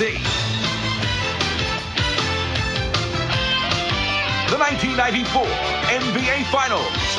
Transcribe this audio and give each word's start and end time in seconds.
NBC. 0.00 0.18
The 4.48 4.56
1994 4.56 5.46
NBA 5.90 6.44
Finals. 6.50 7.18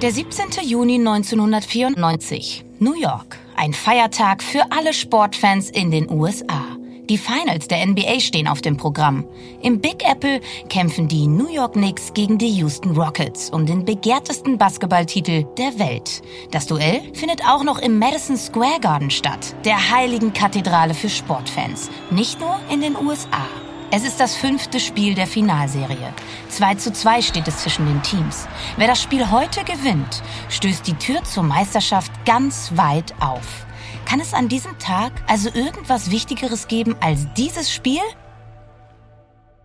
Der 0.00 0.12
17. 0.12 0.64
Juni 0.64 0.94
1994, 0.94 2.64
New 2.78 2.94
York. 2.94 3.38
Ein 3.56 3.72
Feiertag 3.72 4.42
für 4.42 4.64
alle 4.70 4.92
Sportfans 4.92 5.70
in 5.70 5.90
den 5.90 6.10
USA. 6.10 6.63
Die 7.10 7.18
Finals 7.18 7.68
der 7.68 7.84
NBA 7.84 8.18
stehen 8.20 8.48
auf 8.48 8.62
dem 8.62 8.78
Programm. 8.78 9.26
Im 9.60 9.78
Big 9.78 10.02
Apple 10.08 10.40
kämpfen 10.70 11.06
die 11.06 11.26
New 11.26 11.52
York 11.52 11.74
Knicks 11.74 12.14
gegen 12.14 12.38
die 12.38 12.48
Houston 12.48 12.96
Rockets 12.96 13.50
um 13.50 13.66
den 13.66 13.84
begehrtesten 13.84 14.56
Basketballtitel 14.56 15.44
der 15.58 15.78
Welt. 15.78 16.22
Das 16.50 16.66
Duell 16.66 17.02
findet 17.12 17.44
auch 17.46 17.62
noch 17.62 17.78
im 17.78 17.98
Madison 17.98 18.38
Square 18.38 18.80
Garden 18.80 19.10
statt, 19.10 19.54
der 19.66 19.90
heiligen 19.90 20.32
Kathedrale 20.32 20.94
für 20.94 21.10
Sportfans, 21.10 21.90
nicht 22.10 22.40
nur 22.40 22.58
in 22.70 22.80
den 22.80 22.96
USA. 22.96 23.46
Es 23.90 24.02
ist 24.02 24.18
das 24.18 24.34
fünfte 24.34 24.80
Spiel 24.80 25.14
der 25.14 25.26
Finalserie. 25.26 26.14
2 26.48 26.74
zu 26.76 26.90
2 26.90 27.20
steht 27.20 27.46
es 27.48 27.58
zwischen 27.58 27.84
den 27.86 28.02
Teams. 28.02 28.48
Wer 28.78 28.86
das 28.86 29.02
Spiel 29.02 29.30
heute 29.30 29.62
gewinnt, 29.62 30.22
stößt 30.48 30.86
die 30.86 30.94
Tür 30.94 31.22
zur 31.22 31.42
Meisterschaft 31.42 32.10
ganz 32.24 32.72
weit 32.74 33.14
auf. 33.20 33.63
Kann 34.06 34.20
es 34.20 34.34
an 34.34 34.48
diesem 34.48 34.78
Tag 34.78 35.12
also 35.26 35.48
irgendwas 35.52 36.10
Wichtigeres 36.10 36.68
geben 36.68 36.96
als 37.00 37.26
dieses 37.36 37.72
Spiel? 37.72 38.02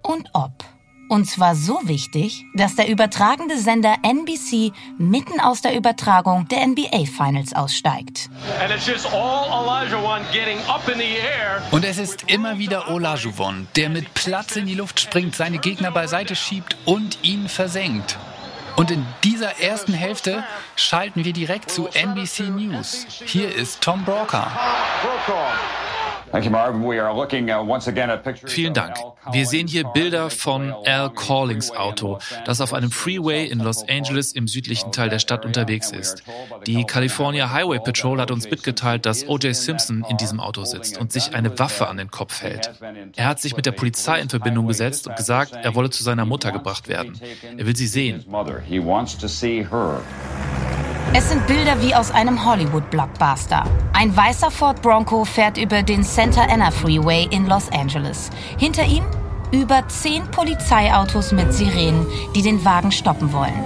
Und 0.01 0.29
ob. 0.33 0.51
Und 1.09 1.25
zwar 1.25 1.55
so 1.55 1.79
wichtig, 1.85 2.45
dass 2.53 2.75
der 2.75 2.87
übertragende 2.87 3.57
Sender 3.57 3.95
NBC 4.03 4.71
mitten 4.99 5.39
aus 5.39 5.61
der 5.61 5.75
Übertragung 5.75 6.47
der 6.49 6.67
NBA 6.67 7.05
Finals 7.05 7.53
aussteigt. 7.53 8.29
Und 11.71 11.83
es 11.83 11.97
ist 11.97 12.23
immer 12.27 12.59
wieder 12.59 12.91
Olajuwon, 12.91 13.67
der 13.75 13.89
mit 13.89 14.13
Platz 14.13 14.55
in 14.55 14.67
die 14.67 14.75
Luft 14.75 14.99
springt, 14.99 15.35
seine 15.35 15.57
Gegner 15.57 15.89
beiseite 15.89 16.35
schiebt 16.35 16.77
und 16.85 17.17
ihn 17.23 17.49
versenkt. 17.49 18.19
Und 18.79 18.91
in 18.91 19.05
dieser 19.25 19.59
ersten 19.59 19.91
Hälfte 19.91 20.41
schalten 20.77 21.25
wir 21.25 21.33
direkt 21.33 21.69
zu 21.69 21.89
NBC 21.89 22.43
News. 22.43 23.05
Hier 23.25 23.53
ist 23.53 23.81
Tom 23.81 24.05
Brokaw. 24.05 24.47
Uh, 26.31 26.41
Vielen 28.45 28.73
Dank. 28.73 28.95
Wir 29.31 29.45
sehen 29.45 29.67
hier 29.67 29.83
Bilder 29.83 30.29
von 30.29 30.73
Al 30.85 31.09
Callings 31.11 31.71
Auto, 31.71 32.19
das 32.45 32.61
auf 32.61 32.73
einem 32.73 32.91
Freeway 32.91 33.47
in 33.47 33.59
Los 33.59 33.87
Angeles 33.87 34.33
im 34.33 34.47
südlichen 34.47 34.91
Teil 34.91 35.09
der 35.09 35.19
Stadt 35.19 35.45
unterwegs 35.45 35.91
ist. 35.91 36.23
Die 36.67 36.83
California 36.83 37.51
Highway 37.51 37.79
Patrol 37.79 38.21
hat 38.21 38.31
uns 38.31 38.49
mitgeteilt, 38.49 39.05
dass 39.05 39.27
O.J. 39.27 39.55
Simpson 39.55 40.05
in 40.09 40.17
diesem 40.17 40.39
Auto 40.39 40.63
sitzt 40.65 40.97
und 40.97 41.11
sich 41.11 41.33
eine 41.33 41.57
Waffe 41.57 41.87
an 41.87 41.97
den 41.97 42.11
Kopf 42.11 42.41
hält. 42.41 42.71
Er 43.15 43.25
hat 43.25 43.39
sich 43.39 43.55
mit 43.55 43.65
der 43.65 43.71
Polizei 43.71 44.19
in 44.19 44.29
Verbindung 44.29 44.67
gesetzt 44.67 45.07
und 45.07 45.15
gesagt, 45.15 45.53
er 45.53 45.75
wolle 45.75 45.89
zu 45.89 46.03
seiner 46.03 46.25
Mutter 46.25 46.51
gebracht 46.51 46.87
werden. 46.87 47.19
Er 47.57 47.65
will 47.65 47.75
sie 47.75 47.87
sehen. 47.87 48.25
Es 51.11 51.29
sind 51.29 51.47
Bilder 51.47 51.81
wie 51.81 51.95
aus 51.95 52.11
einem 52.11 52.45
Hollywood-Blockbuster. 52.45 53.63
Ein 53.93 54.15
weißer 54.15 54.51
Ford 54.51 54.79
Bronco 54.83 55.25
fährt 55.25 55.57
über 55.57 55.81
den 55.81 56.03
Santa 56.03 56.43
Ana 56.43 56.69
Freeway 56.69 57.27
in 57.31 57.47
Los 57.47 57.71
Angeles. 57.71 58.29
Hinter 58.59 58.85
ihm 58.85 59.03
über 59.51 59.87
zehn 59.87 60.29
Polizeiautos 60.29 61.31
mit 61.31 61.51
Sirenen, 61.51 62.05
die 62.35 62.43
den 62.43 62.63
Wagen 62.63 62.91
stoppen 62.91 63.33
wollen. 63.33 63.59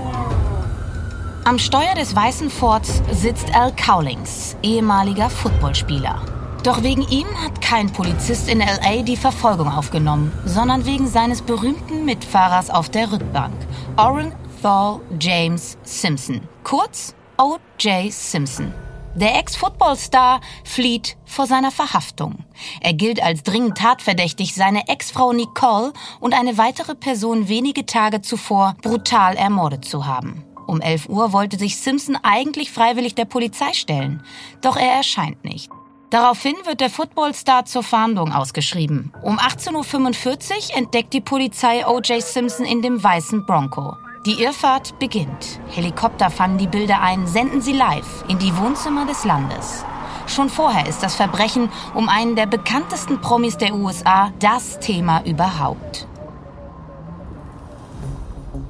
Am 1.43 1.59
Steuer 1.59 1.93
des 1.95 2.15
weißen 2.15 2.49
Fords 2.49 3.03
sitzt 3.11 3.53
Al 3.53 3.73
Cowlings, 3.75 4.55
ehemaliger 4.63 5.29
Footballspieler. 5.29 6.21
Doch 6.63 6.81
wegen 6.81 7.01
ihm 7.09 7.27
hat 7.43 7.59
kein 7.59 7.91
Polizist 7.91 8.47
in 8.47 8.59
LA 8.59 9.03
die 9.03 9.17
Verfolgung 9.17 9.67
aufgenommen, 9.67 10.31
sondern 10.45 10.85
wegen 10.85 11.07
seines 11.07 11.41
berühmten 11.41 12.05
Mitfahrers 12.05 12.69
auf 12.69 12.87
der 12.87 13.11
Rückbank, 13.11 13.53
Oren 13.97 14.31
Thor 14.61 15.01
James 15.19 15.77
Simpson. 15.83 16.39
Kurz 16.63 17.13
O.J. 17.43 18.09
Simpson. 18.09 18.73
Der 19.15 19.37
Ex-Footballstar 19.37 20.39
flieht 20.63 21.17
vor 21.25 21.45
seiner 21.45 21.71
Verhaftung. 21.71 22.45
Er 22.79 22.93
gilt 22.93 23.21
als 23.21 23.43
dringend 23.43 23.77
tatverdächtig, 23.77 24.55
seine 24.55 24.87
Ex-Frau 24.87 25.33
Nicole 25.33 25.91
und 26.21 26.33
eine 26.33 26.57
weitere 26.57 26.95
Person 26.95 27.49
wenige 27.49 27.85
Tage 27.85 28.21
zuvor 28.21 28.77
brutal 28.81 29.35
ermordet 29.35 29.83
zu 29.83 30.05
haben. 30.05 30.45
Um 30.67 30.79
11 30.79 31.09
Uhr 31.09 31.33
wollte 31.33 31.59
sich 31.59 31.75
Simpson 31.75 32.17
eigentlich 32.23 32.71
freiwillig 32.71 33.13
der 33.13 33.25
Polizei 33.25 33.73
stellen, 33.73 34.23
doch 34.61 34.77
er 34.77 34.93
erscheint 34.93 35.43
nicht. 35.43 35.69
Daraufhin 36.11 36.55
wird 36.63 36.79
der 36.79 36.89
Footballstar 36.89 37.65
zur 37.65 37.83
Fahndung 37.83 38.31
ausgeschrieben. 38.31 39.11
Um 39.21 39.37
18.45 39.37 40.69
Uhr 40.71 40.77
entdeckt 40.77 41.11
die 41.11 41.19
Polizei 41.19 41.85
O.J. 41.85 42.21
Simpson 42.21 42.65
in 42.65 42.81
dem 42.81 43.03
weißen 43.03 43.45
Bronco. 43.45 43.97
Die 44.25 44.41
Irrfahrt 44.41 44.99
beginnt. 44.99 45.59
Helikopter 45.67 46.29
fangen 46.29 46.57
die 46.57 46.67
Bilder 46.67 47.01
ein, 47.01 47.27
senden 47.27 47.61
sie 47.61 47.73
live 47.73 48.23
in 48.29 48.39
die 48.39 48.55
Wohnzimmer 48.55 49.05
des 49.05 49.25
Landes. 49.25 49.83
Schon 50.27 50.49
vorher 50.49 50.87
ist 50.87 51.03
das 51.03 51.15
Verbrechen 51.15 51.69
um 51.93 52.07
einen 52.07 52.37
der 52.37 52.45
bekanntesten 52.45 53.19
Promis 53.19 53.57
der 53.57 53.75
USA 53.75 54.31
das 54.39 54.79
Thema 54.79 55.25
überhaupt. 55.25 56.07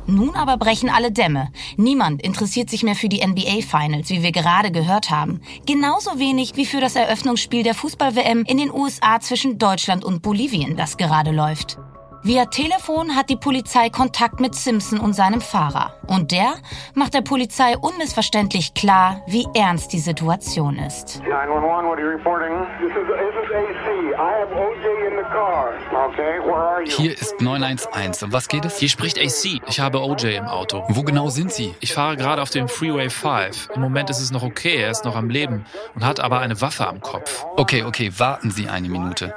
Nun 0.07 0.33
aber 0.33 0.57
brechen 0.57 0.89
alle 0.89 1.11
Dämme. 1.11 1.49
Niemand 1.77 2.23
interessiert 2.23 2.71
sich 2.71 2.81
mehr 2.81 2.95
für 2.95 3.07
die 3.07 3.25
NBA 3.25 3.61
Finals, 3.61 4.09
wie 4.09 4.23
wir 4.23 4.31
gerade 4.31 4.71
gehört 4.71 5.11
haben. 5.11 5.39
Genauso 5.67 6.17
wenig 6.17 6.55
wie 6.55 6.65
für 6.65 6.81
das 6.81 6.95
Eröffnungsspiel 6.95 7.61
der 7.61 7.75
Fußball-WM 7.75 8.43
in 8.45 8.57
den 8.57 8.73
USA 8.73 9.19
zwischen 9.19 9.59
Deutschland 9.59 10.03
und 10.03 10.23
Bolivien, 10.23 10.75
das 10.75 10.97
gerade 10.97 11.29
läuft. 11.31 11.77
Via 12.25 12.45
Telefon 12.45 13.17
hat 13.17 13.29
die 13.29 13.35
Polizei 13.35 13.89
Kontakt 13.89 14.39
mit 14.39 14.55
Simpson 14.55 14.97
und 15.01 15.11
seinem 15.11 15.41
Fahrer. 15.41 15.93
Und 16.07 16.31
der 16.31 16.53
macht 16.93 17.13
der 17.13 17.21
Polizei 17.21 17.77
unmissverständlich 17.77 18.73
klar, 18.73 19.21
wie 19.27 19.45
ernst 19.53 19.91
die 19.91 19.99
Situation 19.99 20.77
ist. 20.77 21.21
911, 21.27 21.85
what 21.85 21.97
are 21.97 22.01
you 22.01 22.07
reporting? 22.07 22.65
This 22.79 22.91
is, 22.91 23.07
this 23.09 23.35
is 23.43 23.51
AC. 23.51 24.13
I 24.13 24.39
have 24.39 24.53
OJ 24.55 25.11
in 25.11 25.17
the 25.17 25.23
car. 25.33 25.73
Okay, 26.07 26.39
where 26.39 26.55
are 26.55 26.81
you? 26.83 26.91
Hier 26.95 27.11
ist 27.11 27.41
911. 27.41 28.23
Um 28.23 28.31
was 28.31 28.47
geht 28.47 28.63
es? 28.63 28.77
Hier 28.77 28.87
spricht 28.87 29.19
AC. 29.19 29.61
Ich 29.67 29.81
habe 29.81 30.01
OJ 30.01 30.37
im 30.37 30.45
Auto. 30.45 30.81
Wo 30.87 31.03
genau 31.03 31.27
sind 31.27 31.51
Sie? 31.51 31.75
Ich 31.81 31.93
fahre 31.93 32.15
gerade 32.15 32.41
auf 32.41 32.51
dem 32.51 32.69
Freeway 32.69 33.09
5. 33.09 33.71
Im 33.75 33.81
Moment 33.81 34.09
ist 34.09 34.21
es 34.21 34.31
noch 34.31 34.43
okay, 34.43 34.77
er 34.77 34.91
ist 34.91 35.03
noch 35.03 35.17
am 35.17 35.29
Leben 35.29 35.65
und 35.93 36.05
hat 36.05 36.21
aber 36.21 36.39
eine 36.39 36.61
Waffe 36.61 36.87
am 36.87 37.01
Kopf. 37.01 37.45
Okay, 37.57 37.83
okay, 37.83 38.13
warten 38.17 38.49
Sie 38.49 38.69
eine 38.69 38.87
Minute. 38.87 39.33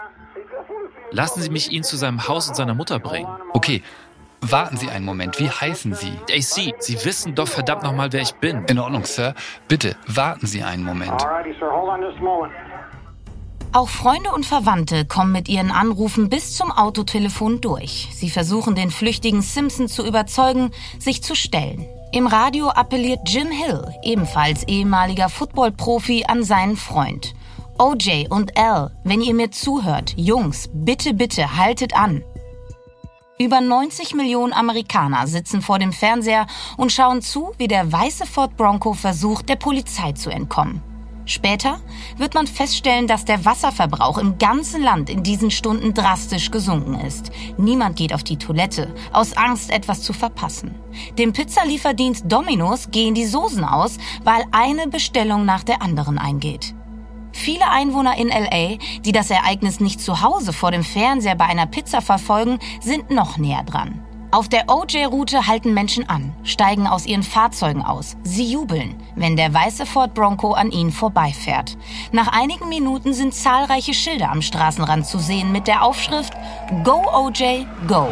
Lassen 1.17 1.41
Sie 1.41 1.49
mich 1.49 1.73
ihn 1.73 1.83
zu 1.83 1.97
seinem 1.97 2.29
Haus 2.29 2.47
und 2.47 2.57
seiner 2.57 2.75
Mutter 2.75 2.99
bringen. 2.99 3.27
Okay, 3.55 3.83
warten 4.43 4.77
Sie 4.77 4.91
einen 4.91 5.07
Moment. 5.07 5.39
Wie 5.39 5.49
heißen 5.49 5.95
Sie? 5.95 6.13
AC, 6.31 6.75
Sie 6.79 7.05
wissen 7.07 7.35
doch 7.35 7.49
verdammt 7.49 7.85
nochmal, 7.85 8.13
wer 8.13 8.21
ich 8.21 8.35
bin. 8.35 8.67
In 8.67 8.79
Ordnung, 8.79 9.07
Sir. 9.07 9.33
Bitte, 9.67 9.97
warten 10.07 10.47
Sie 10.47 10.63
einen 10.63 10.85
Moment. 10.85 11.27
Auch 13.73 13.89
Freunde 13.89 14.31
und 14.31 14.45
Verwandte 14.45 15.07
kommen 15.07 15.33
mit 15.33 15.49
ihren 15.49 15.71
Anrufen 15.71 16.29
bis 16.29 16.55
zum 16.55 16.71
Autotelefon 16.71 17.63
durch. 17.63 18.11
Sie 18.13 18.29
versuchen 18.29 18.75
den 18.75 18.91
flüchtigen 18.91 19.41
Simpson 19.41 19.89
zu 19.89 20.07
überzeugen, 20.07 20.71
sich 20.99 21.23
zu 21.23 21.35
stellen. 21.35 21.87
Im 22.13 22.27
Radio 22.27 22.69
appelliert 22.69 23.21
Jim 23.27 23.51
Hill, 23.51 23.91
ebenfalls 24.03 24.69
ehemaliger 24.69 25.31
Footballprofi, 25.31 26.27
an 26.29 26.45
seinen 26.45 26.77
Freund. 26.77 27.35
OJ 27.79 28.29
und 28.31 28.57
Al, 28.57 28.91
wenn 29.05 29.21
ihr 29.21 29.35
mir 29.35 29.51
zuhört, 29.51 30.15
Jungs, 30.17 30.71
bitte, 30.73 31.13
bitte, 31.13 31.59
haltet 31.59 31.95
an. 31.95 32.25
Über 33.39 33.61
90 33.61 34.15
Millionen 34.15 34.55
Amerikaner 34.55 35.27
sitzen 35.27 35.61
vor 35.61 35.79
dem 35.79 35.93
Fernseher 35.93 36.47
und 36.79 36.91
schauen 36.91 37.21
zu, 37.21 37.53
wie 37.59 37.69
der 37.69 37.93
weiße 37.93 38.25
Ford 38.25 38.57
Bronco 38.57 38.95
versucht, 38.95 39.51
der 39.51 39.57
Polizei 39.57 40.13
zu 40.13 40.31
entkommen. 40.31 40.81
Später 41.27 41.81
wird 42.17 42.33
man 42.33 42.47
feststellen, 42.47 43.09
dass 43.09 43.27
der 43.27 43.45
Wasserverbrauch 43.45 44.17
im 44.17 44.39
ganzen 44.39 44.83
Land 44.83 45.11
in 45.11 45.23
diesen 45.23 45.51
Stunden 45.51 45.93
drastisch 45.93 46.51
gesunken 46.51 46.95
ist. 46.95 47.31
Niemand 47.59 47.97
geht 47.97 48.15
auf 48.15 48.25
die 48.25 48.39
Toilette, 48.39 48.95
aus 49.13 49.37
Angst, 49.37 49.71
etwas 49.71 50.03
zu 50.03 50.15
verpassen. 50.15 50.75
Dem 51.19 51.35
Pizzalieferdienst 51.35 52.25
Domino's 52.27 52.91
gehen 52.91 53.15
die 53.15 53.27
Soßen 53.27 53.65
aus, 53.65 53.99
weil 54.25 54.45
eine 54.53 54.87
Bestellung 54.87 55.45
nach 55.45 55.65
der 55.65 55.83
anderen 55.83 56.17
eingeht. 56.17 56.75
Viele 57.37 57.71
Einwohner 57.71 58.17
in 58.17 58.29
LA, 58.29 58.79
die 59.05 59.13
das 59.13 59.31
Ereignis 59.31 59.79
nicht 59.79 60.01
zu 60.01 60.23
Hause 60.23 60.53
vor 60.55 60.71
dem 60.71 60.83
Fernseher 60.83 61.35
bei 61.37 61.45
einer 61.45 61.67
Pizza 61.67 62.01
verfolgen, 62.01 62.59
sind 62.81 63.11
noch 63.11 63.37
näher 63.37 63.63
dran. 63.63 64.01
Auf 64.33 64.49
der 64.49 64.69
OJ-Route 64.69 65.47
halten 65.47 65.73
Menschen 65.73 66.09
an, 66.09 66.35
steigen 66.45 66.87
aus 66.87 67.07
ihren 67.07 67.23
Fahrzeugen 67.23 67.83
aus. 67.83 68.17
Sie 68.25 68.51
jubeln, 68.51 68.97
wenn 69.15 69.37
der 69.37 69.53
weiße 69.53 69.87
Ford 69.87 70.15
Bronco 70.15 70.53
an 70.53 70.73
ihnen 70.73 70.91
vorbeifährt. 70.91 71.77
Nach 72.11 72.29
einigen 72.29 72.69
Minuten 72.69 73.13
sind 73.13 73.35
zahlreiche 73.35 73.95
Schilder 73.95 74.33
am 74.33 74.43
Straßenrand 74.43 75.07
zu 75.07 75.19
sehen 75.19 75.53
mit 75.53 75.69
der 75.69 75.85
Aufschrift 75.85 76.33
Go 76.85 77.05
OJ, 77.13 77.67
Go. 77.87 78.09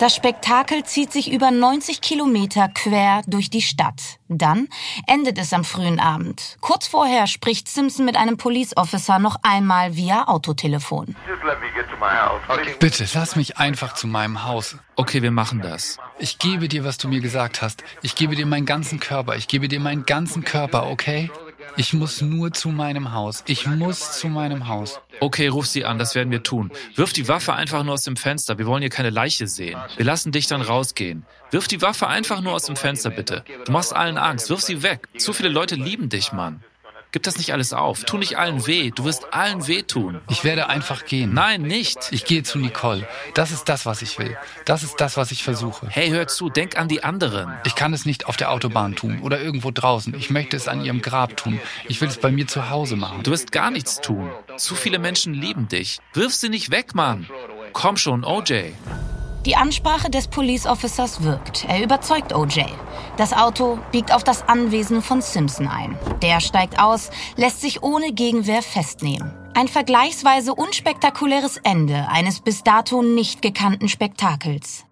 Das 0.00 0.14
Spektakel 0.14 0.82
zieht 0.84 1.12
sich 1.12 1.30
über 1.30 1.50
90 1.50 2.00
Kilometer 2.00 2.68
quer 2.68 3.22
durch 3.26 3.48
die 3.48 3.62
Stadt. 3.62 4.18
Dann 4.28 4.68
endet 5.06 5.38
es 5.38 5.52
am 5.52 5.64
frühen 5.64 6.00
Abend. 6.00 6.56
Kurz 6.60 6.86
vorher 6.86 7.26
spricht 7.26 7.68
Simpson 7.68 8.04
mit 8.04 8.16
einem 8.16 8.36
Police 8.36 8.76
Officer 8.76 9.18
noch 9.18 9.36
einmal 9.42 9.94
via 9.94 10.26
Autotelefon. 10.26 11.14
Bitte, 12.80 13.06
lass 13.14 13.36
mich 13.36 13.56
einfach 13.58 13.94
zu 13.94 14.06
meinem 14.08 14.44
Haus. 14.44 14.76
Okay, 14.96 15.22
wir 15.22 15.30
machen 15.30 15.60
das. 15.60 15.98
Ich 16.18 16.38
gebe 16.38 16.68
dir, 16.68 16.84
was 16.84 16.98
du 16.98 17.08
mir 17.08 17.20
gesagt 17.20 17.62
hast. 17.62 17.84
Ich 18.02 18.14
gebe 18.16 18.34
dir 18.34 18.46
meinen 18.46 18.66
ganzen 18.66 19.00
Körper. 19.00 19.36
Ich 19.36 19.48
gebe 19.48 19.68
dir 19.68 19.80
meinen 19.80 20.04
ganzen 20.04 20.44
Körper, 20.44 20.88
okay? 20.88 21.30
Ich 21.76 21.92
muss 21.92 22.20
nur 22.20 22.52
zu 22.52 22.68
meinem 22.68 23.12
Haus. 23.12 23.42
Ich 23.46 23.66
muss 23.66 24.18
zu 24.18 24.28
meinem 24.28 24.68
Haus. 24.68 25.00
Okay, 25.20 25.48
ruf 25.48 25.66
sie 25.66 25.84
an, 25.84 25.98
das 25.98 26.14
werden 26.14 26.30
wir 26.30 26.42
tun. 26.42 26.70
Wirf 26.94 27.12
die 27.12 27.28
Waffe 27.28 27.54
einfach 27.54 27.82
nur 27.84 27.94
aus 27.94 28.02
dem 28.02 28.16
Fenster. 28.16 28.58
Wir 28.58 28.66
wollen 28.66 28.82
hier 28.82 28.90
keine 28.90 29.10
Leiche 29.10 29.46
sehen. 29.46 29.78
Wir 29.96 30.04
lassen 30.04 30.32
dich 30.32 30.46
dann 30.46 30.62
rausgehen. 30.62 31.24
Wirf 31.50 31.68
die 31.68 31.82
Waffe 31.82 32.08
einfach 32.08 32.40
nur 32.40 32.52
aus 32.52 32.64
dem 32.64 32.76
Fenster, 32.76 33.10
bitte. 33.10 33.44
Du 33.64 33.72
machst 33.72 33.94
allen 33.94 34.18
Angst. 34.18 34.50
Wirf 34.50 34.60
sie 34.60 34.82
weg. 34.82 35.08
Zu 35.18 35.32
viele 35.32 35.48
Leute 35.48 35.74
lieben 35.74 36.08
dich, 36.08 36.32
Mann. 36.32 36.62
Gib 37.14 37.22
das 37.22 37.38
nicht 37.38 37.52
alles 37.52 37.72
auf. 37.72 38.02
Tu 38.02 38.18
nicht 38.18 38.38
allen 38.38 38.66
weh. 38.66 38.90
Du 38.90 39.04
wirst 39.04 39.32
allen 39.32 39.68
weh 39.68 39.82
tun. 39.82 40.20
Ich 40.28 40.42
werde 40.42 40.68
einfach 40.68 41.04
gehen. 41.04 41.32
Nein, 41.32 41.62
nicht. 41.62 42.08
Ich 42.10 42.24
gehe 42.24 42.42
zu 42.42 42.58
Nicole. 42.58 43.06
Das 43.34 43.52
ist 43.52 43.68
das, 43.68 43.86
was 43.86 44.02
ich 44.02 44.18
will. 44.18 44.36
Das 44.64 44.82
ist 44.82 44.96
das, 44.96 45.16
was 45.16 45.30
ich 45.30 45.44
versuche. 45.44 45.86
Hey, 45.88 46.10
hör 46.10 46.26
zu. 46.26 46.50
Denk 46.50 46.76
an 46.76 46.88
die 46.88 47.04
anderen. 47.04 47.52
Ich 47.66 47.76
kann 47.76 47.94
es 47.94 48.04
nicht 48.04 48.26
auf 48.26 48.36
der 48.36 48.50
Autobahn 48.50 48.96
tun 48.96 49.20
oder 49.22 49.40
irgendwo 49.40 49.70
draußen. 49.70 50.12
Ich 50.18 50.30
möchte 50.30 50.56
es 50.56 50.66
an 50.66 50.84
ihrem 50.84 51.02
Grab 51.02 51.36
tun. 51.36 51.60
Ich 51.86 52.00
will 52.00 52.08
es 52.08 52.18
bei 52.18 52.32
mir 52.32 52.48
zu 52.48 52.68
Hause 52.68 52.96
machen. 52.96 53.22
Du 53.22 53.30
wirst 53.30 53.52
gar 53.52 53.70
nichts 53.70 54.00
tun. 54.00 54.32
Zu 54.56 54.74
viele 54.74 54.98
Menschen 54.98 55.34
lieben 55.34 55.68
dich. 55.68 56.00
Wirf 56.14 56.34
sie 56.34 56.48
nicht 56.48 56.72
weg, 56.72 56.96
Mann. 56.96 57.28
Komm 57.72 57.96
schon, 57.96 58.24
OJ. 58.24 58.72
Die 59.46 59.56
Ansprache 59.56 60.08
des 60.08 60.28
Police 60.28 60.64
Officers 60.64 61.22
wirkt. 61.22 61.66
Er 61.68 61.82
überzeugt 61.82 62.34
OJ. 62.34 62.64
Das 63.18 63.34
Auto 63.34 63.78
biegt 63.92 64.10
auf 64.14 64.24
das 64.24 64.48
Anwesen 64.48 65.02
von 65.02 65.20
Simpson 65.20 65.68
ein. 65.68 65.98
Der 66.22 66.40
steigt 66.40 66.80
aus, 66.80 67.10
lässt 67.36 67.60
sich 67.60 67.82
ohne 67.82 68.12
Gegenwehr 68.12 68.62
festnehmen. 68.62 69.34
Ein 69.52 69.68
vergleichsweise 69.68 70.54
unspektakuläres 70.54 71.58
Ende 71.58 72.08
eines 72.08 72.40
bis 72.40 72.62
dato 72.62 73.02
nicht 73.02 73.42
gekannten 73.42 73.90
Spektakels. 73.90 74.86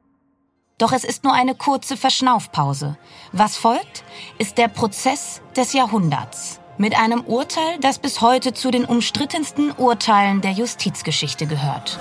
Doch 0.76 0.92
es 0.92 1.04
ist 1.04 1.24
nur 1.24 1.32
eine 1.32 1.54
kurze 1.54 1.96
Verschnaufpause. 1.96 2.98
Was 3.32 3.56
folgt, 3.56 4.04
ist 4.36 4.58
der 4.58 4.68
Prozess 4.68 5.40
des 5.56 5.72
Jahrhunderts. 5.72 6.60
Mit 6.76 6.98
einem 6.98 7.22
Urteil, 7.22 7.78
das 7.80 7.98
bis 7.98 8.20
heute 8.20 8.52
zu 8.52 8.70
den 8.70 8.84
umstrittensten 8.84 9.72
Urteilen 9.72 10.42
der 10.42 10.52
Justizgeschichte 10.52 11.46
gehört. 11.46 11.98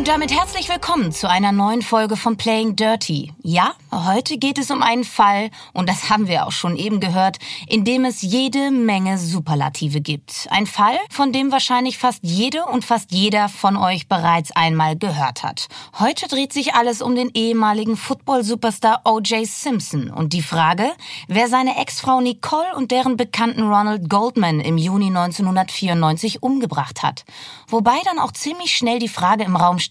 Und 0.00 0.08
damit 0.08 0.32
herzlich 0.32 0.70
willkommen 0.70 1.12
zu 1.12 1.28
einer 1.28 1.52
neuen 1.52 1.82
Folge 1.82 2.16
von 2.16 2.38
Playing 2.38 2.74
Dirty. 2.74 3.34
Ja, 3.42 3.74
heute 3.92 4.38
geht 4.38 4.56
es 4.56 4.70
um 4.70 4.82
einen 4.82 5.04
Fall, 5.04 5.50
und 5.74 5.90
das 5.90 6.08
haben 6.08 6.26
wir 6.26 6.46
auch 6.46 6.52
schon 6.52 6.76
eben 6.76 7.00
gehört, 7.00 7.36
in 7.68 7.84
dem 7.84 8.06
es 8.06 8.22
jede 8.22 8.70
Menge 8.70 9.18
Superlative 9.18 10.00
gibt. 10.00 10.48
Ein 10.50 10.64
Fall, 10.66 10.96
von 11.10 11.34
dem 11.34 11.52
wahrscheinlich 11.52 11.98
fast 11.98 12.20
jede 12.22 12.64
und 12.64 12.82
fast 12.82 13.12
jeder 13.12 13.50
von 13.50 13.76
euch 13.76 14.08
bereits 14.08 14.52
einmal 14.52 14.96
gehört 14.96 15.42
hat. 15.42 15.68
Heute 15.98 16.28
dreht 16.28 16.54
sich 16.54 16.72
alles 16.72 17.02
um 17.02 17.14
den 17.14 17.30
ehemaligen 17.34 17.98
Football-Superstar 17.98 19.02
O.J. 19.04 19.46
Simpson 19.46 20.10
und 20.10 20.32
die 20.32 20.40
Frage, 20.40 20.92
wer 21.28 21.48
seine 21.48 21.76
Ex-Frau 21.76 22.22
Nicole 22.22 22.74
und 22.74 22.90
deren 22.90 23.18
Bekannten 23.18 23.64
Ronald 23.64 24.08
Goldman 24.08 24.60
im 24.60 24.78
Juni 24.78 25.08
1994 25.08 26.42
umgebracht 26.42 27.02
hat. 27.02 27.26
Wobei 27.68 27.98
dann 28.06 28.18
auch 28.18 28.32
ziemlich 28.32 28.74
schnell 28.74 28.98
die 28.98 29.06
Frage 29.06 29.44
im 29.44 29.56
Raum 29.56 29.78
steht, 29.78 29.89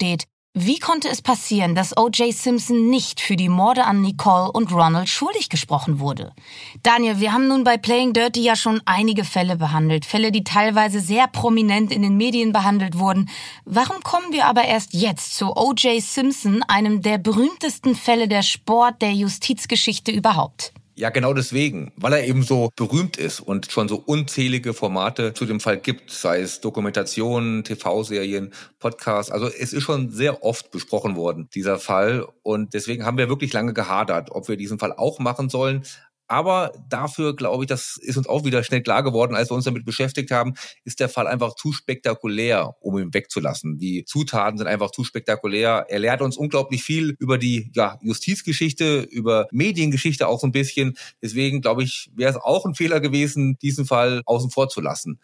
wie 0.55 0.79
konnte 0.79 1.09
es 1.09 1.21
passieren, 1.21 1.75
dass 1.75 1.95
O.J. 1.95 2.33
Simpson 2.33 2.89
nicht 2.89 3.21
für 3.21 3.35
die 3.35 3.49
Morde 3.49 3.85
an 3.85 4.01
Nicole 4.01 4.51
und 4.51 4.73
Ronald 4.73 5.07
schuldig 5.07 5.47
gesprochen 5.47 5.99
wurde? 5.99 6.33
Daniel, 6.81 7.19
wir 7.19 7.33
haben 7.33 7.47
nun 7.47 7.63
bei 7.63 7.77
Playing 7.77 8.13
Dirty 8.13 8.41
ja 8.41 8.55
schon 8.55 8.81
einige 8.85 9.23
Fälle 9.23 9.57
behandelt, 9.57 10.05
Fälle, 10.05 10.31
die 10.31 10.43
teilweise 10.43 11.01
sehr 11.01 11.27
prominent 11.27 11.91
in 11.91 12.01
den 12.01 12.17
Medien 12.17 12.51
behandelt 12.51 12.97
wurden. 12.97 13.29
Warum 13.65 14.01
kommen 14.01 14.33
wir 14.33 14.47
aber 14.47 14.63
erst 14.63 14.95
jetzt 14.95 15.37
zu 15.37 15.55
O.J. 15.55 16.01
Simpson, 16.01 16.63
einem 16.63 17.03
der 17.03 17.19
berühmtesten 17.19 17.93
Fälle 17.93 18.27
der 18.27 18.41
Sport, 18.41 19.03
der 19.03 19.13
Justizgeschichte 19.13 20.11
überhaupt? 20.11 20.73
Ja, 20.99 21.11
genau 21.11 21.33
deswegen, 21.33 21.93
weil 21.95 22.11
er 22.11 22.27
eben 22.27 22.43
so 22.43 22.71
berühmt 22.75 23.15
ist 23.15 23.39
und 23.39 23.71
schon 23.71 23.87
so 23.87 24.03
unzählige 24.05 24.73
Formate 24.73 25.33
zu 25.33 25.45
dem 25.45 25.61
Fall 25.61 25.77
gibt, 25.77 26.11
sei 26.11 26.41
es 26.41 26.59
Dokumentationen, 26.59 27.63
TV-Serien, 27.63 28.51
Podcasts. 28.79 29.31
Also 29.31 29.47
es 29.47 29.71
ist 29.71 29.83
schon 29.83 30.09
sehr 30.09 30.43
oft 30.43 30.71
besprochen 30.71 31.15
worden, 31.15 31.47
dieser 31.55 31.79
Fall. 31.79 32.27
Und 32.43 32.73
deswegen 32.73 33.05
haben 33.05 33.17
wir 33.17 33.29
wirklich 33.29 33.53
lange 33.53 33.73
gehadert, 33.73 34.31
ob 34.31 34.49
wir 34.49 34.57
diesen 34.57 34.77
Fall 34.77 34.91
auch 34.91 35.19
machen 35.19 35.47
sollen. 35.47 35.85
Aber 36.29 36.71
dafür, 36.87 37.35
glaube 37.35 37.63
ich, 37.63 37.67
das 37.67 37.97
ist 37.97 38.15
uns 38.15 38.29
auch 38.29 38.45
wieder 38.45 38.63
schnell 38.63 38.83
klar 38.83 39.01
geworden, 39.01 39.35
als 39.35 39.49
wir 39.49 39.55
uns 39.55 39.65
damit 39.65 39.83
beschäftigt 39.83 40.29
haben, 40.29 40.53
ist 40.83 40.99
der 40.99 41.09
Fall 41.09 41.25
einfach 41.25 41.55
zu 41.55 41.73
spektakulär, 41.73 42.75
um 42.81 42.99
ihn 42.99 43.11
wegzulassen. 43.15 43.79
Die 43.79 44.05
Zutaten 44.05 44.59
sind 44.59 44.67
einfach 44.67 44.91
zu 44.91 45.03
spektakulär. 45.03 45.87
Er 45.89 45.97
lehrt 45.97 46.21
uns 46.21 46.37
unglaublich 46.37 46.83
viel 46.83 47.15
über 47.17 47.39
die 47.39 47.71
ja, 47.73 47.97
Justizgeschichte, 48.03 49.01
über 49.01 49.47
Mediengeschichte 49.51 50.27
auch 50.27 50.39
so 50.39 50.45
ein 50.45 50.51
bisschen. 50.51 50.95
Deswegen, 51.19 51.61
glaube 51.61 51.81
ich, 51.81 52.11
wäre 52.13 52.29
es 52.29 52.37
auch 52.37 52.63
ein 52.63 52.75
Fehler 52.75 52.99
gewesen, 52.99 53.57
diesen 53.63 53.87
Fall 53.87 54.21
außen 54.25 54.51
vor 54.51 54.69
zu 54.69 54.81
lassen. 54.81 55.19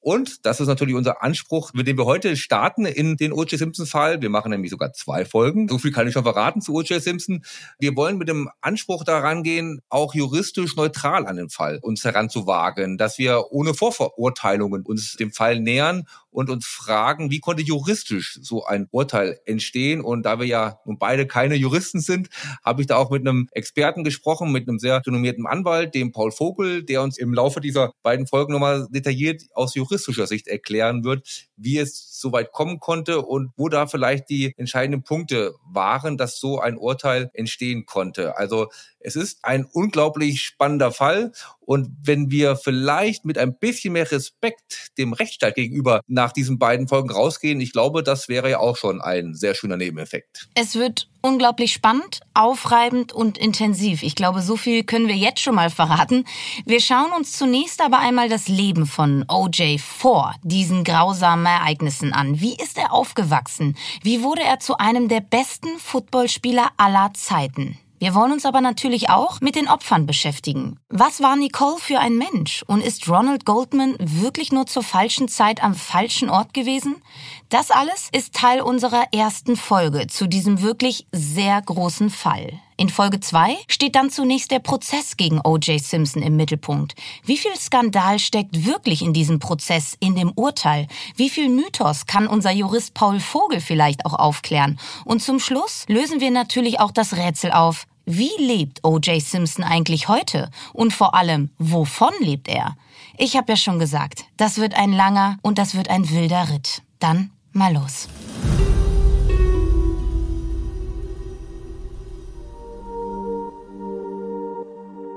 Und 0.00 0.46
das 0.46 0.60
ist 0.60 0.66
natürlich 0.66 0.94
unser 0.94 1.22
Anspruch, 1.22 1.72
mit 1.74 1.86
dem 1.86 1.98
wir 1.98 2.06
heute 2.06 2.34
starten 2.36 2.86
in 2.86 3.16
den 3.16 3.32
O.J. 3.32 3.58
Simpson-Fall. 3.58 4.22
Wir 4.22 4.30
machen 4.30 4.50
nämlich 4.50 4.70
sogar 4.70 4.94
zwei 4.94 5.26
Folgen. 5.26 5.68
So 5.68 5.78
viel 5.78 5.92
kann 5.92 6.08
ich 6.08 6.14
schon 6.14 6.22
verraten 6.22 6.62
zu 6.62 6.72
O.J. 6.74 7.02
Simpson. 7.02 7.44
Wir 7.78 7.94
wollen 7.96 8.16
mit 8.16 8.28
dem 8.28 8.48
Anspruch 8.62 9.04
daran 9.04 9.42
gehen, 9.42 9.82
auch 9.90 10.14
juristisch 10.14 10.74
neutral 10.74 11.26
an 11.26 11.36
den 11.36 11.50
Fall 11.50 11.78
uns 11.82 12.02
heranzuwagen, 12.02 12.96
dass 12.96 13.18
wir 13.18 13.50
ohne 13.50 13.74
Vorverurteilungen 13.74 14.82
uns 14.82 15.16
dem 15.16 15.32
Fall 15.32 15.60
nähern 15.60 16.06
und 16.30 16.50
uns 16.50 16.66
fragen, 16.66 17.30
wie 17.30 17.40
konnte 17.40 17.62
juristisch 17.62 18.38
so 18.42 18.64
ein 18.64 18.88
Urteil 18.90 19.40
entstehen? 19.46 20.00
Und 20.00 20.24
da 20.24 20.38
wir 20.38 20.46
ja 20.46 20.80
nun 20.84 20.98
beide 20.98 21.26
keine 21.26 21.54
Juristen 21.54 22.00
sind, 22.00 22.28
habe 22.64 22.82
ich 22.82 22.86
da 22.86 22.96
auch 22.96 23.10
mit 23.10 23.26
einem 23.26 23.48
Experten 23.52 24.04
gesprochen, 24.04 24.52
mit 24.52 24.68
einem 24.68 24.78
sehr 24.78 25.02
renommierten 25.04 25.46
Anwalt, 25.46 25.94
dem 25.94 26.12
Paul 26.12 26.32
Vogel, 26.32 26.82
der 26.82 27.02
uns 27.02 27.18
im 27.18 27.34
Laufe 27.34 27.60
dieser 27.60 27.92
beiden 28.02 28.26
Folgen 28.26 28.52
nochmal 28.52 28.86
detailliert 28.90 29.42
aus 29.54 29.74
juristischer 29.74 30.26
Sicht 30.26 30.48
erklären 30.48 31.04
wird, 31.04 31.48
wie 31.60 31.78
es 31.78 32.18
so 32.18 32.32
weit 32.32 32.52
kommen 32.52 32.80
konnte 32.80 33.22
und 33.22 33.52
wo 33.56 33.68
da 33.68 33.86
vielleicht 33.86 34.28
die 34.28 34.52
entscheidenden 34.56 35.02
Punkte 35.02 35.54
waren, 35.64 36.16
dass 36.16 36.38
so 36.38 36.58
ein 36.58 36.76
Urteil 36.76 37.30
entstehen 37.34 37.86
konnte. 37.86 38.36
Also 38.36 38.68
es 39.00 39.16
ist 39.16 39.44
ein 39.44 39.64
unglaublich 39.64 40.42
spannender 40.42 40.92
Fall. 40.92 41.32
Und 41.60 41.88
wenn 42.02 42.30
wir 42.30 42.56
vielleicht 42.56 43.24
mit 43.24 43.38
ein 43.38 43.56
bisschen 43.56 43.94
mehr 43.94 44.10
Respekt 44.10 44.90
dem 44.98 45.12
Rechtsstaat 45.12 45.54
gegenüber 45.54 46.02
nach 46.06 46.32
diesen 46.32 46.58
beiden 46.58 46.88
Folgen 46.88 47.10
rausgehen, 47.10 47.60
ich 47.60 47.72
glaube, 47.72 48.02
das 48.02 48.28
wäre 48.28 48.50
ja 48.50 48.58
auch 48.58 48.76
schon 48.76 49.00
ein 49.00 49.34
sehr 49.34 49.54
schöner 49.54 49.76
Nebeneffekt. 49.76 50.48
Es 50.54 50.74
wird 50.74 51.08
unglaublich 51.22 51.72
spannend, 51.72 52.20
aufreibend 52.34 53.12
und 53.12 53.38
intensiv. 53.38 54.02
Ich 54.02 54.14
glaube, 54.14 54.42
so 54.42 54.56
viel 54.56 54.84
können 54.84 55.08
wir 55.08 55.16
jetzt 55.16 55.40
schon 55.40 55.54
mal 55.54 55.70
verraten. 55.70 56.24
Wir 56.64 56.80
schauen 56.80 57.12
uns 57.12 57.32
zunächst 57.32 57.82
aber 57.82 57.98
einmal 57.98 58.28
das 58.28 58.48
Leben 58.48 58.86
von 58.86 59.24
OJ 59.28 59.78
vor 59.78 60.34
diesen 60.42 60.84
grausamen 60.84 61.46
Ereignissen 61.46 62.12
an. 62.12 62.40
Wie 62.40 62.54
ist 62.54 62.78
er 62.78 62.92
aufgewachsen? 62.92 63.76
Wie 64.02 64.22
wurde 64.22 64.42
er 64.42 64.60
zu 64.60 64.78
einem 64.78 65.08
der 65.08 65.20
besten 65.20 65.78
Footballspieler 65.78 66.68
aller 66.76 67.12
Zeiten? 67.14 67.78
Wir 68.00 68.14
wollen 68.14 68.32
uns 68.32 68.46
aber 68.46 68.62
natürlich 68.62 69.10
auch 69.10 69.42
mit 69.42 69.56
den 69.56 69.68
Opfern 69.68 70.06
beschäftigen. 70.06 70.78
Was 70.88 71.20
war 71.20 71.36
Nicole 71.36 71.76
für 71.78 71.98
ein 71.98 72.16
Mensch? 72.16 72.64
Und 72.66 72.80
ist 72.80 73.06
Ronald 73.10 73.44
Goldman 73.44 73.94
wirklich 73.98 74.52
nur 74.52 74.64
zur 74.64 74.82
falschen 74.82 75.28
Zeit 75.28 75.62
am 75.62 75.74
falschen 75.74 76.30
Ort 76.30 76.54
gewesen? 76.54 77.02
Das 77.50 77.70
alles 77.70 78.08
ist 78.10 78.34
Teil 78.34 78.62
unserer 78.62 79.04
ersten 79.12 79.54
Folge 79.54 80.06
zu 80.06 80.26
diesem 80.26 80.62
wirklich 80.62 81.08
sehr 81.12 81.60
großen 81.60 82.08
Fall. 82.08 82.58
In 82.80 82.88
Folge 82.88 83.20
2 83.20 83.58
steht 83.68 83.94
dann 83.94 84.08
zunächst 84.08 84.50
der 84.50 84.60
Prozess 84.60 85.18
gegen 85.18 85.38
O.J. 85.44 85.78
Simpson 85.78 86.22
im 86.22 86.36
Mittelpunkt. 86.36 86.94
Wie 87.26 87.36
viel 87.36 87.54
Skandal 87.54 88.18
steckt 88.18 88.64
wirklich 88.64 89.02
in 89.02 89.12
diesem 89.12 89.38
Prozess, 89.38 89.98
in 90.00 90.16
dem 90.16 90.32
Urteil? 90.34 90.86
Wie 91.14 91.28
viel 91.28 91.50
Mythos 91.50 92.06
kann 92.06 92.26
unser 92.26 92.52
Jurist 92.52 92.94
Paul 92.94 93.20
Vogel 93.20 93.60
vielleicht 93.60 94.06
auch 94.06 94.14
aufklären? 94.14 94.80
Und 95.04 95.22
zum 95.22 95.40
Schluss 95.40 95.84
lösen 95.88 96.20
wir 96.20 96.30
natürlich 96.30 96.80
auch 96.80 96.90
das 96.90 97.18
Rätsel 97.18 97.52
auf. 97.52 97.86
Wie 98.04 98.30
lebt 98.38 98.84
O.J. 98.84 99.20
Simpson 99.20 99.64
eigentlich 99.64 100.08
heute? 100.08 100.50
Und 100.72 100.92
vor 100.92 101.14
allem, 101.14 101.50
wovon 101.58 102.12
lebt 102.20 102.48
er? 102.48 102.76
Ich 103.18 103.36
habe 103.36 103.52
ja 103.52 103.56
schon 103.56 103.78
gesagt, 103.78 104.24
das 104.36 104.58
wird 104.58 104.74
ein 104.74 104.92
langer 104.92 105.38
und 105.42 105.58
das 105.58 105.74
wird 105.74 105.90
ein 105.90 106.08
wilder 106.10 106.48
Ritt. 106.48 106.82
Dann 106.98 107.30
mal 107.52 107.72
los. 107.72 108.08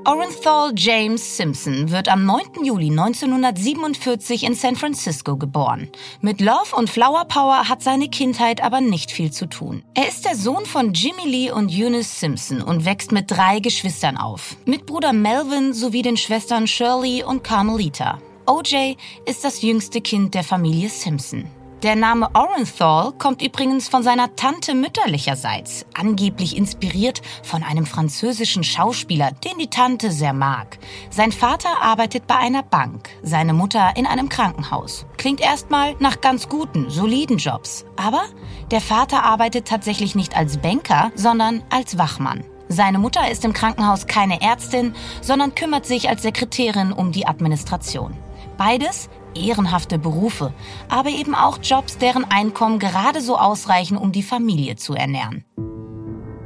Orenthal 0.05 0.74
James 0.75 1.38
Simpson 1.38 1.89
wird 1.89 2.10
am 2.10 2.25
9. 2.25 2.65
Juli 2.65 2.89
1947 2.89 4.43
in 4.43 4.53
San 4.53 4.75
Francisco 4.75 5.38
geboren. 5.38 5.88
Mit 6.19 6.41
Love 6.41 6.75
und 6.75 6.89
Flower 6.89 7.24
Power 7.25 7.69
hat 7.69 7.81
seine 7.81 8.10
Kindheit 8.10 8.62
aber 8.62 8.81
nicht 8.81 9.12
viel 9.12 9.31
zu 9.31 9.45
tun. 9.45 9.81
Er 9.93 10.10
ist 10.10 10.25
der 10.25 10.36
Sohn 10.36 10.65
von 10.65 10.91
Jimmy 10.91 11.25
Lee 11.25 11.51
und 11.51 11.72
Eunice 11.72 12.19
Simpson 12.19 12.62
und 12.62 12.83
wächst 12.83 13.13
mit 13.13 13.31
drei 13.31 13.60
Geschwistern 13.60 14.17
auf. 14.17 14.57
Mit 14.65 14.86
Bruder 14.86 15.13
Melvin 15.13 15.74
sowie 15.74 16.01
den 16.01 16.17
Schwestern 16.17 16.67
Shirley 16.67 17.24
und 17.24 17.45
Carmelita. 17.45 18.19
OJ 18.45 18.95
ist 19.25 19.45
das 19.45 19.62
jüngste 19.62 20.01
Kind 20.01 20.33
der 20.33 20.43
Familie 20.43 20.89
Simpson. 20.89 21.45
Der 21.84 21.98
Name 21.98 22.30
Orenthal 22.34 23.12
kommt 23.12 23.42
übrigens 23.42 23.90
von 23.90 24.04
seiner 24.04 24.38
Tante 24.38 24.74
mütterlicherseits, 24.74 25.86
angeblich 25.94 26.56
inspiriert 26.56 27.22
von 27.44 27.62
einem 27.62 27.86
französischen 27.86 28.63
Schauspieler, 28.63 29.32
den 29.32 29.58
die 29.60 29.70
Tante 29.70 30.10
sehr 30.10 30.32
mag. 30.32 30.78
Sein 31.10 31.34
Vater 31.34 31.82
arbeitet 31.82 32.25
bei 32.25 32.38
einer 32.38 32.63
Bank, 32.63 33.10
seine 33.22 33.52
Mutter 33.52 33.98
in 33.98 34.06
einem 34.06 34.30
Krankenhaus. 34.30 35.06
Klingt 35.18 35.42
erstmal 35.42 35.98
nach 36.00 36.22
ganz 36.22 36.48
guten, 36.48 36.90
soliden 36.90 37.38
Jobs. 37.38 37.84
Aber 37.98 38.24
der 38.72 38.80
Vater 38.80 39.24
arbeitet 39.24 39.68
tatsächlich 39.68 40.16
nicht 40.16 40.38
als 40.38 40.60
Banker, 40.60 41.12
sondern 41.16 41.63
als 41.70 41.98
Wachmann. 41.98 42.46
Seine 42.70 42.98
Mutter 42.98 43.30
ist 43.30 43.44
im 43.44 43.52
Krankenhaus 43.52 44.08
keine 44.08 44.42
Ärztin, 44.42 44.96
sondern 45.20 45.54
kümmert 45.54 45.86
sich 45.86 46.08
als 46.08 46.22
Sekretärin 46.22 46.94
um 46.94 47.12
die 47.12 47.28
Administration. 47.28 48.16
Beides 48.58 49.10
ehrenhafte 49.36 49.98
Berufe, 50.00 50.54
aber 50.90 51.10
eben 51.10 51.36
auch 51.36 51.60
Jobs, 51.62 51.98
deren 51.98 52.25
Einkommen 52.25 52.80
gerade 52.80 53.22
so 53.22 53.38
ausreichen, 53.38 53.98
um 53.98 54.12
die 54.12 54.24
Familie 54.24 54.75
zu 54.75 54.94
ernähren. 54.94 55.44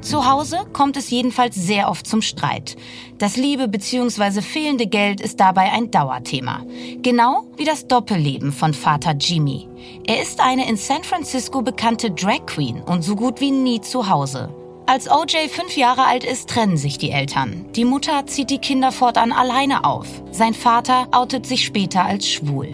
Zu 0.02 0.30
Hause 0.30 0.60
kommt 0.74 0.96
es 0.96 1.10
jedenfalls 1.10 1.56
sehr 1.56 1.90
oft 1.90 2.08
zum 2.08 2.22
Streit. 2.22 2.78
Das 3.18 3.36
liebe 3.36 3.68
bzw. 3.68 4.42
fehlende 4.42 4.88
Geld 4.88 5.20
ist 5.20 5.40
dabei 5.40 5.72
ein 5.72 5.92
Dauerthema. 5.92 6.64
Genau 7.02 7.44
wie 7.58 7.66
das 7.66 7.88
Doppelleben 7.88 8.54
von 8.54 8.74
Vater 8.74 9.16
Jimmy. 9.20 9.68
Er 10.06 10.22
ist 10.22 10.40
eine 10.40 10.70
in 10.70 10.78
San 10.78 11.04
Francisco 11.04 11.62
bekannte 11.62 12.12
Drag 12.12 12.46
Queen 12.46 12.82
und 12.84 13.02
so 13.02 13.16
gut 13.16 13.42
wie 13.42 13.52
nie 13.52 13.82
zu 13.82 14.08
Hause. 14.08 14.54
Als 14.90 15.12
OJ 15.12 15.50
fünf 15.50 15.76
Jahre 15.76 16.06
alt 16.06 16.24
ist, 16.24 16.50
trennen 16.50 16.78
sich 16.78 16.98
die 16.98 17.12
Eltern. 17.12 17.66
Die 17.74 17.84
Mutter 17.84 18.26
zieht 18.26 18.50
die 18.50 18.60
Kinder 18.60 18.94
fortan 18.94 19.34
alleine 19.34 19.84
auf. 19.84 20.08
Sein 20.32 20.54
Vater 20.54 21.10
outet 21.12 21.46
sich 21.46 21.66
später 21.66 22.06
als 22.06 22.30
schwul. 22.30 22.70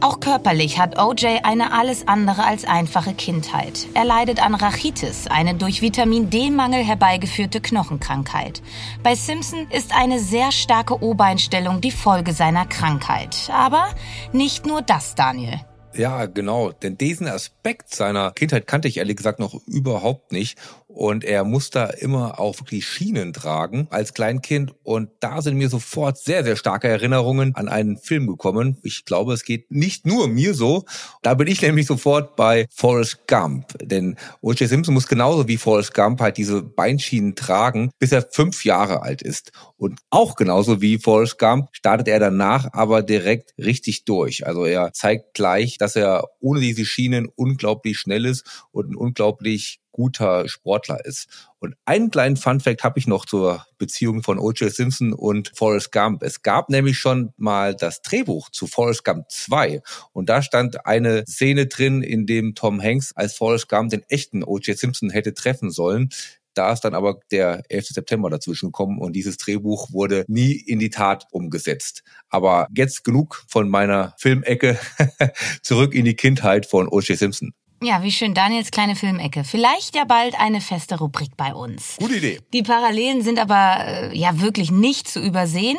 Auch 0.00 0.18
körperlich 0.18 0.80
hat 0.80 0.98
OJ 0.98 1.42
eine 1.44 1.72
alles 1.72 2.08
andere 2.08 2.42
als 2.44 2.64
einfache 2.64 3.14
Kindheit. 3.14 3.86
Er 3.94 4.04
leidet 4.04 4.42
an 4.44 4.56
Rachitis, 4.56 5.28
eine 5.28 5.54
durch 5.54 5.80
Vitamin 5.80 6.28
D-Mangel 6.28 6.82
herbeigeführte 6.82 7.60
Knochenkrankheit. 7.60 8.60
Bei 9.04 9.14
Simpson 9.14 9.68
ist 9.70 9.94
eine 9.94 10.18
sehr 10.18 10.50
starke 10.50 11.00
O-Beinstellung 11.00 11.80
die 11.80 11.92
Folge 11.92 12.32
seiner 12.32 12.66
Krankheit. 12.66 13.48
Aber 13.52 13.90
nicht 14.32 14.66
nur 14.66 14.82
das, 14.82 15.14
Daniel. 15.14 15.60
Ja, 15.94 16.26
genau. 16.26 16.70
Denn 16.70 16.96
diesen 16.96 17.26
Aspekt 17.26 17.92
seiner 17.92 18.30
Kindheit 18.30 18.66
kannte 18.66 18.88
ich 18.88 18.98
ehrlich 18.98 19.16
gesagt 19.16 19.40
noch 19.40 19.54
überhaupt 19.66 20.32
nicht. 20.32 20.58
Und 20.98 21.22
er 21.22 21.44
muss 21.44 21.70
da 21.70 21.84
immer 21.84 22.40
auch 22.40 22.58
wirklich 22.58 22.84
Schienen 22.84 23.32
tragen 23.32 23.86
als 23.90 24.14
Kleinkind. 24.14 24.74
Und 24.82 25.10
da 25.20 25.42
sind 25.42 25.56
mir 25.56 25.68
sofort 25.68 26.18
sehr, 26.18 26.42
sehr 26.42 26.56
starke 26.56 26.88
Erinnerungen 26.88 27.54
an 27.54 27.68
einen 27.68 27.98
Film 27.98 28.26
gekommen. 28.26 28.78
Ich 28.82 29.04
glaube, 29.04 29.32
es 29.32 29.44
geht 29.44 29.70
nicht 29.70 30.06
nur 30.06 30.26
mir 30.26 30.54
so. 30.54 30.86
Da 31.22 31.34
bin 31.34 31.46
ich 31.46 31.62
nämlich 31.62 31.86
sofort 31.86 32.34
bei 32.34 32.66
Forrest 32.74 33.28
Gump. 33.28 33.78
Denn 33.80 34.16
O.J. 34.40 34.68
Simpson 34.68 34.92
muss 34.92 35.06
genauso 35.06 35.46
wie 35.46 35.56
Forrest 35.56 35.94
Gump 35.94 36.20
halt 36.20 36.36
diese 36.36 36.62
Beinschienen 36.62 37.36
tragen, 37.36 37.92
bis 38.00 38.10
er 38.10 38.26
fünf 38.28 38.64
Jahre 38.64 39.02
alt 39.02 39.22
ist. 39.22 39.52
Und 39.78 40.00
auch 40.10 40.34
genauso 40.34 40.80
wie 40.82 40.98
Forrest 40.98 41.38
Gump 41.38 41.68
startet 41.72 42.08
er 42.08 42.18
danach 42.18 42.68
aber 42.72 43.02
direkt 43.02 43.54
richtig 43.58 44.04
durch. 44.04 44.44
Also 44.44 44.64
er 44.64 44.92
zeigt 44.92 45.34
gleich, 45.34 45.78
dass 45.78 45.94
er 45.94 46.24
ohne 46.40 46.60
diese 46.60 46.84
Schienen 46.84 47.28
unglaublich 47.36 47.98
schnell 47.98 48.26
ist 48.26 48.66
und 48.72 48.90
ein 48.90 48.96
unglaublich 48.96 49.80
guter 49.98 50.48
Sportler 50.48 51.04
ist. 51.04 51.26
Und 51.58 51.74
einen 51.84 52.10
kleinen 52.10 52.36
Funfact 52.36 52.84
habe 52.84 53.00
ich 53.00 53.08
noch 53.08 53.26
zur 53.26 53.66
Beziehung 53.78 54.22
von 54.22 54.38
O.J. 54.38 54.72
Simpson 54.72 55.12
und 55.12 55.50
Forrest 55.56 55.90
Gump. 55.90 56.22
Es 56.22 56.42
gab 56.42 56.68
nämlich 56.68 56.98
schon 56.98 57.32
mal 57.36 57.74
das 57.74 58.00
Drehbuch 58.02 58.48
zu 58.50 58.68
Forrest 58.68 59.04
Gump 59.04 59.28
2 59.28 59.82
und 60.12 60.28
da 60.28 60.40
stand 60.40 60.86
eine 60.86 61.24
Szene 61.26 61.66
drin, 61.66 62.02
in 62.02 62.26
dem 62.26 62.54
Tom 62.54 62.80
Hanks 62.80 63.12
als 63.16 63.34
Forrest 63.34 63.68
Gump 63.68 63.90
den 63.90 64.04
echten 64.08 64.44
O.J. 64.44 64.78
Simpson 64.78 65.10
hätte 65.10 65.34
treffen 65.34 65.72
sollen. 65.72 66.10
Da 66.58 66.72
ist 66.72 66.80
dann 66.80 66.96
aber 66.96 67.20
der 67.30 67.62
11. 67.68 67.90
September 67.90 68.30
dazwischen 68.30 68.66
gekommen 68.66 68.98
und 68.98 69.12
dieses 69.12 69.36
Drehbuch 69.36 69.92
wurde 69.92 70.24
nie 70.26 70.54
in 70.54 70.80
die 70.80 70.90
Tat 70.90 71.28
umgesetzt. 71.30 72.02
Aber 72.30 72.66
jetzt 72.74 73.04
genug 73.04 73.44
von 73.46 73.68
meiner 73.68 74.16
Filmecke 74.18 74.76
zurück 75.62 75.94
in 75.94 76.04
die 76.04 76.16
Kindheit 76.16 76.66
von 76.66 76.88
O.J. 76.88 77.16
Simpson. 77.16 77.52
Ja, 77.80 78.02
wie 78.02 78.10
schön, 78.10 78.34
Daniels 78.34 78.72
kleine 78.72 78.96
Filmecke. 78.96 79.44
Vielleicht 79.44 79.94
ja 79.94 80.04
bald 80.04 80.38
eine 80.38 80.60
feste 80.60 80.98
Rubrik 80.98 81.36
bei 81.36 81.54
uns. 81.54 81.94
Gute 82.00 82.16
Idee. 82.16 82.40
Die 82.52 82.64
Parallelen 82.64 83.22
sind 83.22 83.38
aber 83.38 83.84
äh, 83.86 84.18
ja 84.18 84.40
wirklich 84.40 84.72
nicht 84.72 85.06
zu 85.06 85.20
übersehen. 85.20 85.78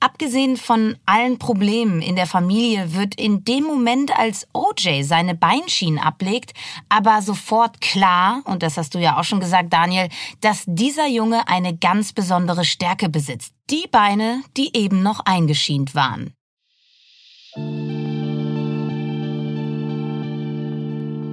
Abgesehen 0.00 0.56
von 0.56 0.96
allen 1.06 1.38
Problemen 1.38 2.02
in 2.02 2.16
der 2.16 2.26
Familie 2.26 2.94
wird 2.94 3.14
in 3.14 3.44
dem 3.44 3.62
Moment, 3.62 4.16
als 4.18 4.48
OJ 4.54 5.04
seine 5.04 5.36
Beinschienen 5.36 6.00
ablegt, 6.00 6.52
aber 6.88 7.22
sofort 7.22 7.80
klar, 7.80 8.42
und 8.46 8.64
das 8.64 8.76
hast 8.76 8.96
du 8.96 8.98
ja 8.98 9.16
auch 9.16 9.24
schon 9.24 9.38
gesagt, 9.38 9.72
Daniel, 9.72 10.08
dass 10.40 10.64
dieser 10.66 11.06
Junge 11.06 11.46
eine 11.46 11.76
ganz 11.76 12.12
besondere 12.12 12.64
Stärke 12.64 13.08
besitzt. 13.08 13.52
Die 13.70 13.86
Beine, 13.88 14.42
die 14.56 14.76
eben 14.76 15.02
noch 15.02 15.20
eingeschient 15.20 15.94
waren. 15.94 16.34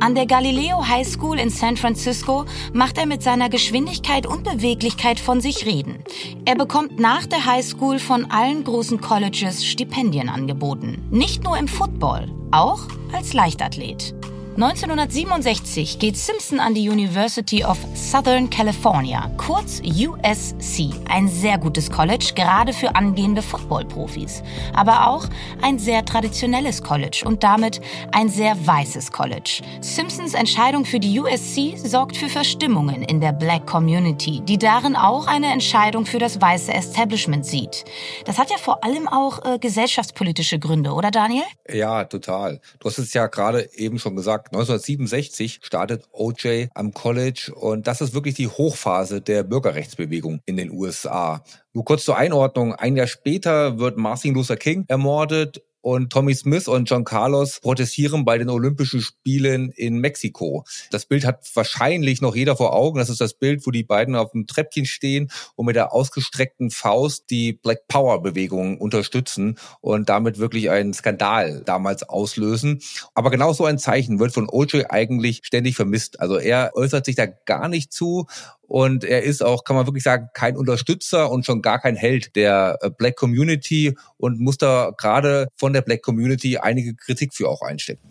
An 0.03 0.15
der 0.15 0.25
Galileo 0.25 0.85
High 0.85 1.07
School 1.07 1.39
in 1.39 1.49
San 1.49 1.77
Francisco 1.77 2.43
macht 2.73 2.97
er 2.97 3.05
mit 3.05 3.23
seiner 3.23 3.47
Geschwindigkeit 3.47 4.27
und 4.27 4.43
Beweglichkeit 4.43 5.17
von 5.17 5.39
sich 5.39 5.65
reden. 5.65 6.03
Er 6.43 6.55
bekommt 6.55 6.99
nach 6.99 7.25
der 7.25 7.45
High 7.45 7.65
School 7.65 7.99
von 7.99 8.29
allen 8.29 8.65
großen 8.65 8.99
Colleges 8.99 9.65
Stipendien 9.65 10.27
angeboten. 10.27 11.07
Nicht 11.09 11.45
nur 11.45 11.57
im 11.57 11.69
Football, 11.69 12.27
auch 12.51 12.81
als 13.13 13.31
Leichtathlet. 13.31 14.13
1967 14.55 15.97
geht 15.97 16.15
Simpson 16.15 16.59
an 16.59 16.75
die 16.75 16.87
University 16.87 17.65
of 17.65 17.79
Southern 17.95 18.51
California, 18.51 19.31
kurz 19.37 19.81
USC. 19.81 20.91
Ein 21.09 21.27
sehr 21.27 21.57
gutes 21.57 21.89
College, 21.89 22.33
gerade 22.35 22.71
für 22.71 22.95
angehende 22.95 23.41
Football-Profis. 23.41 24.43
Aber 24.75 25.07
auch 25.07 25.25
ein 25.63 25.79
sehr 25.79 26.05
traditionelles 26.05 26.83
College 26.83 27.23
und 27.25 27.43
damit 27.43 27.81
ein 28.11 28.29
sehr 28.29 28.55
weißes 28.67 29.11
College. 29.11 29.63
Simpsons 29.81 30.35
Entscheidung 30.35 30.85
für 30.85 30.99
die 30.99 31.19
USC 31.19 31.75
sorgt 31.75 32.15
für 32.15 32.29
Verstimmungen 32.29 33.01
in 33.01 33.21
der 33.21 33.31
Black 33.31 33.65
Community, 33.65 34.41
die 34.41 34.59
darin 34.59 34.95
auch 34.95 35.25
eine 35.25 35.51
Entscheidung 35.51 36.05
für 36.05 36.19
das 36.19 36.39
weiße 36.39 36.71
Establishment 36.71 37.43
sieht. 37.43 37.85
Das 38.25 38.37
hat 38.37 38.51
ja 38.51 38.57
vor 38.57 38.83
allem 38.83 39.07
auch 39.07 39.43
äh, 39.43 39.57
gesellschaftspolitische 39.57 40.59
Gründe, 40.59 40.91
oder 40.91 41.09
Daniel? 41.09 41.45
Ja, 41.67 42.03
total. 42.05 42.61
Du 42.79 42.87
hast 42.87 42.99
es 42.99 43.13
ja 43.13 43.25
gerade 43.25 43.67
eben 43.73 43.97
schon 43.97 44.15
gesagt, 44.15 44.42
1967 44.47 45.59
startet 45.61 46.07
OJ 46.11 46.67
am 46.73 46.93
College 46.93 47.51
und 47.55 47.87
das 47.87 48.01
ist 48.01 48.13
wirklich 48.13 48.35
die 48.35 48.47
Hochphase 48.47 49.21
der 49.21 49.43
Bürgerrechtsbewegung 49.43 50.41
in 50.45 50.57
den 50.57 50.71
USA. 50.71 51.43
Nur 51.73 51.85
kurz 51.85 52.05
zur 52.05 52.17
Einordnung. 52.17 52.73
Ein 52.73 52.95
Jahr 52.95 53.07
später 53.07 53.79
wird 53.79 53.97
Martin 53.97 54.33
Luther 54.33 54.57
King 54.57 54.85
ermordet 54.87 55.63
und 55.83 56.11
Tommy 56.11 56.33
Smith 56.33 56.69
und 56.69 56.89
John 56.89 57.03
Carlos 57.03 57.59
protestieren 57.59 58.23
bei 58.23 58.37
den 58.37 58.49
Olympischen 58.49 59.01
Spielen 59.01 59.69
in 59.69 59.97
Mexiko. 59.97 60.63
Das 60.91 61.05
Bild 61.05 61.25
hat 61.25 61.45
wahrscheinlich 61.53 62.21
noch 62.21 62.35
jeder 62.35 62.55
vor 62.55 62.73
Augen. 62.73 62.99
Das 62.99 63.09
ist 63.09 63.19
das 63.19 63.33
Bild, 63.33 63.67
wo 63.67 63.71
die 63.71 63.83
beiden 63.83 64.15
auf 64.15 64.31
dem 64.31 64.47
Treppchen 64.47 64.85
stehen 64.85 65.29
und 65.55 65.65
mit 65.65 65.75
der 65.75 65.91
ausgestreckten 65.93 66.71
Faust 66.71 67.29
die 67.29 67.51
Black 67.51 67.87
Power 67.89 68.23
Bewegung 68.23 68.77
unterstützen 68.79 69.59
und 69.81 70.07
damit 70.07 70.39
wirklich 70.39 70.69
einen 70.69 70.93
Skandal 70.93 71.63
damals 71.65 72.03
auslösen. 72.03 72.81
Aber 73.13 73.29
genau 73.29 73.51
so 73.51 73.65
ein 73.65 73.77
Zeichen 73.77 74.19
wird 74.19 74.33
von 74.33 74.47
OJ 74.49 74.85
eigentlich 74.87 75.41
ständig 75.43 75.75
vermisst. 75.75 76.21
Also 76.21 76.37
er 76.37 76.71
äußert 76.75 77.05
sich 77.05 77.15
da 77.15 77.25
gar 77.25 77.67
nicht 77.67 77.91
zu 77.91 78.27
und 78.67 79.03
er 79.03 79.23
ist 79.23 79.43
auch, 79.43 79.63
kann 79.63 79.75
man 79.75 79.85
wirklich 79.85 80.03
sagen, 80.03 80.29
kein 80.33 80.57
Unterstützer 80.57 81.31
und 81.31 81.45
schon 81.45 81.61
gar 81.61 81.79
kein 81.79 81.95
Held 81.95 82.35
der 82.35 82.77
äh, 82.81 82.89
Black 82.89 83.15
Community 83.15 83.95
und 84.17 84.39
muss 84.39 84.57
da 84.57 84.91
gerade 84.97 85.47
von 85.55 85.73
der 85.73 85.81
Black 85.81 86.01
Community 86.01 86.57
einige 86.57 86.95
Kritik 86.95 87.33
für 87.33 87.49
auch 87.49 87.61
einstecken. 87.61 88.09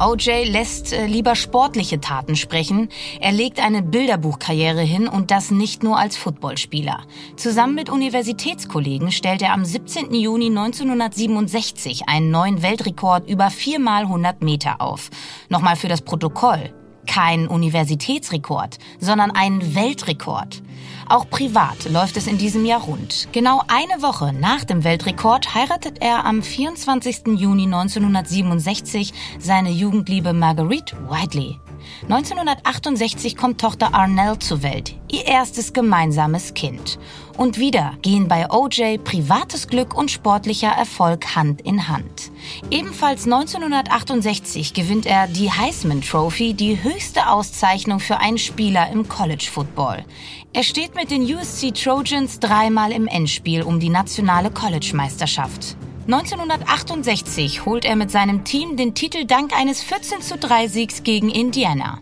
OJ 0.00 0.44
lässt 0.46 0.92
äh, 0.92 1.06
lieber 1.06 1.36
sportliche 1.36 2.00
Taten 2.00 2.34
sprechen. 2.34 2.88
Er 3.20 3.30
legt 3.30 3.60
eine 3.60 3.80
Bilderbuchkarriere 3.80 4.82
hin 4.82 5.06
und 5.06 5.30
das 5.30 5.52
nicht 5.52 5.84
nur 5.84 5.98
als 5.98 6.16
Footballspieler. 6.16 7.04
Zusammen 7.36 7.76
mit 7.76 7.90
Universitätskollegen 7.90 9.12
stellt 9.12 9.40
er 9.40 9.52
am 9.52 9.64
17. 9.64 10.12
Juni 10.12 10.46
1967 10.46 12.08
einen 12.08 12.32
neuen 12.32 12.62
Weltrekord 12.62 13.30
über 13.30 13.50
4 13.50 13.78
mal 13.78 14.02
100 14.02 14.42
Meter 14.42 14.80
auf. 14.80 15.10
Nochmal 15.48 15.76
für 15.76 15.88
das 15.88 16.02
Protokoll. 16.02 16.74
Kein 17.06 17.48
Universitätsrekord, 17.48 18.78
sondern 19.00 19.30
ein 19.30 19.74
Weltrekord. 19.74 20.62
Auch 21.08 21.28
privat 21.28 21.84
läuft 21.90 22.16
es 22.16 22.26
in 22.26 22.38
diesem 22.38 22.64
Jahr 22.64 22.82
rund. 22.82 23.28
Genau 23.32 23.62
eine 23.68 24.02
Woche 24.02 24.32
nach 24.32 24.64
dem 24.64 24.84
Weltrekord 24.84 25.54
heiratet 25.54 26.00
er 26.00 26.24
am 26.24 26.42
24. 26.42 27.36
Juni 27.36 27.64
1967 27.64 29.12
seine 29.38 29.70
Jugendliebe 29.70 30.32
Marguerite 30.32 30.96
Whiteley. 31.08 31.58
1968 32.02 33.36
kommt 33.36 33.60
Tochter 33.60 33.94
Arnell 33.94 34.38
zur 34.38 34.62
Welt, 34.62 34.96
ihr 35.10 35.26
erstes 35.26 35.72
gemeinsames 35.72 36.54
Kind. 36.54 36.98
Und 37.36 37.58
wieder 37.58 37.94
gehen 38.02 38.28
bei 38.28 38.48
OJ 38.48 38.98
privates 38.98 39.66
Glück 39.66 39.96
und 39.96 40.10
sportlicher 40.10 40.68
Erfolg 40.68 41.34
Hand 41.34 41.60
in 41.62 41.88
Hand. 41.88 42.30
Ebenfalls 42.70 43.24
1968 43.24 44.72
gewinnt 44.72 45.04
er 45.04 45.26
die 45.26 45.50
Heisman 45.50 46.00
Trophy, 46.00 46.54
die 46.54 46.82
höchste 46.82 47.28
Auszeichnung 47.28 47.98
für 47.98 48.18
einen 48.18 48.38
Spieler 48.38 48.88
im 48.90 49.08
College 49.08 49.48
Football. 49.50 50.04
Er 50.52 50.62
steht 50.62 50.94
mit 50.94 51.10
den 51.10 51.22
USC 51.22 51.72
Trojans 51.72 52.38
dreimal 52.38 52.92
im 52.92 53.08
Endspiel 53.08 53.62
um 53.62 53.80
die 53.80 53.88
nationale 53.88 54.52
College-Meisterschaft. 54.52 55.76
1968 56.06 57.64
holt 57.64 57.84
er 57.84 57.96
mit 57.96 58.10
seinem 58.10 58.44
Team 58.44 58.76
den 58.76 58.94
Titel 58.94 59.24
dank 59.24 59.52
eines 59.58 59.82
14 59.82 60.20
zu 60.20 60.36
3 60.36 60.68
Siegs 60.68 61.02
gegen 61.02 61.30
Indiana. 61.30 61.98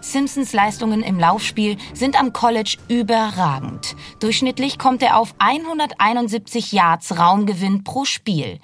Simpsons 0.00 0.52
Leistungen 0.52 1.02
im 1.02 1.18
Laufspiel 1.18 1.76
sind 1.92 2.18
am 2.18 2.32
College 2.32 2.76
überragend. 2.88 3.96
Durchschnittlich 4.20 4.78
kommt 4.78 5.02
er 5.02 5.18
auf 5.18 5.34
171 5.38 6.72
Yards 6.72 7.18
Raumgewinn 7.18 7.84
pro 7.84 8.04
Spiel. 8.04 8.58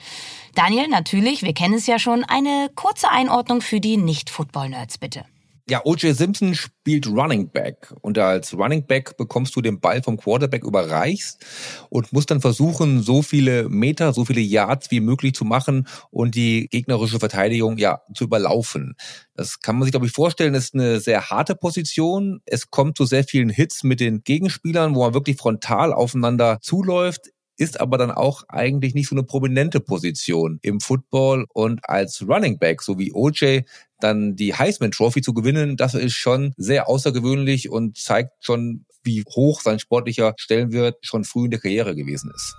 Daniel, 0.55 0.88
natürlich, 0.88 1.43
wir 1.43 1.52
kennen 1.52 1.75
es 1.75 1.87
ja 1.87 1.99
schon, 1.99 2.25
eine 2.25 2.71
kurze 2.75 3.11
Einordnung 3.11 3.61
für 3.61 3.81
die 3.81 3.99
Nicht-Football-Nerds 3.99 4.99
bitte. 4.99 5.25
Ja, 5.68 5.80
O.J. 5.85 6.14
Simpson 6.14 6.54
spielt 6.54 7.08
Running 7.08 7.50
Back 7.50 7.92
und 8.00 8.16
als 8.18 8.54
Running 8.56 8.87
Back 8.87 9.16
bekommst 9.16 9.56
du 9.56 9.61
den 9.61 9.80
Ball 9.80 10.00
vom 10.00 10.16
Quarterback 10.16 10.62
überreichst 10.62 11.44
und 11.90 12.12
musst 12.12 12.30
dann 12.30 12.40
versuchen, 12.40 13.02
so 13.02 13.20
viele 13.20 13.68
Meter, 13.68 14.12
so 14.12 14.25
viele 14.25 14.40
Yards 14.40 14.92
wie 14.92 15.00
möglich 15.00 15.35
zu 15.35 15.44
machen 15.44 15.88
und 16.12 16.37
die 16.37 16.68
gegnerische 16.68 17.18
Verteidigung 17.18 17.78
ja 17.78 18.00
zu 18.14 18.23
überlaufen. 18.23 18.94
Das 19.35 19.58
kann 19.58 19.75
man 19.75 19.82
sich, 19.82 19.90
glaube 19.90 20.06
ich, 20.06 20.12
vorstellen, 20.12 20.54
ist 20.54 20.75
eine 20.75 21.00
sehr 21.00 21.30
harte 21.30 21.56
Position. 21.56 22.40
Es 22.46 22.70
kommt 22.70 22.96
zu 22.96 23.04
sehr 23.04 23.25
vielen 23.25 23.50
Hits 23.50 23.82
mit 23.82 23.99
den 23.99 24.23
Gegenspielern, 24.23 24.94
wo 24.94 25.02
man 25.02 25.14
wirklich 25.14 25.37
frontal 25.37 25.92
aufeinander 25.92 26.58
zuläuft 26.62 27.30
ist 27.57 27.81
aber 27.81 27.99
dann 27.99 28.11
auch 28.11 28.45
eigentlich 28.49 28.95
nicht 28.95 29.09
so 29.09 29.15
eine 29.15 29.25
prominente 29.25 29.81
Position 29.81 30.59
im 30.63 30.81
Football 30.81 31.47
und 31.53 31.81
als 31.89 32.27
Running 32.27 32.59
Back, 32.59 32.83
so 32.83 32.99
wie 32.99 33.13
OJ, 33.13 33.63
dann 34.01 34.37
die 34.37 34.55
Heisman 34.55 34.91
Trophy 34.91 35.23
zu 35.23 35.33
gewinnen, 35.33 35.77
das 35.77 35.95
ist 35.95 36.15
schon 36.15 36.53
sehr 36.57 36.89
außergewöhnlich 36.89 37.71
und 37.71 37.97
zeigt 37.97 38.45
schon, 38.45 38.85
wie 39.03 39.25
hoch 39.35 39.61
sein 39.61 39.79
sportlicher 39.79 40.35
Stellenwert 40.37 40.99
schon 41.03 41.25
früh 41.25 41.45
in 41.45 41.51
der 41.53 41.61
Karriere 41.61 41.95
gewesen 41.95 42.31
ist. 42.35 42.55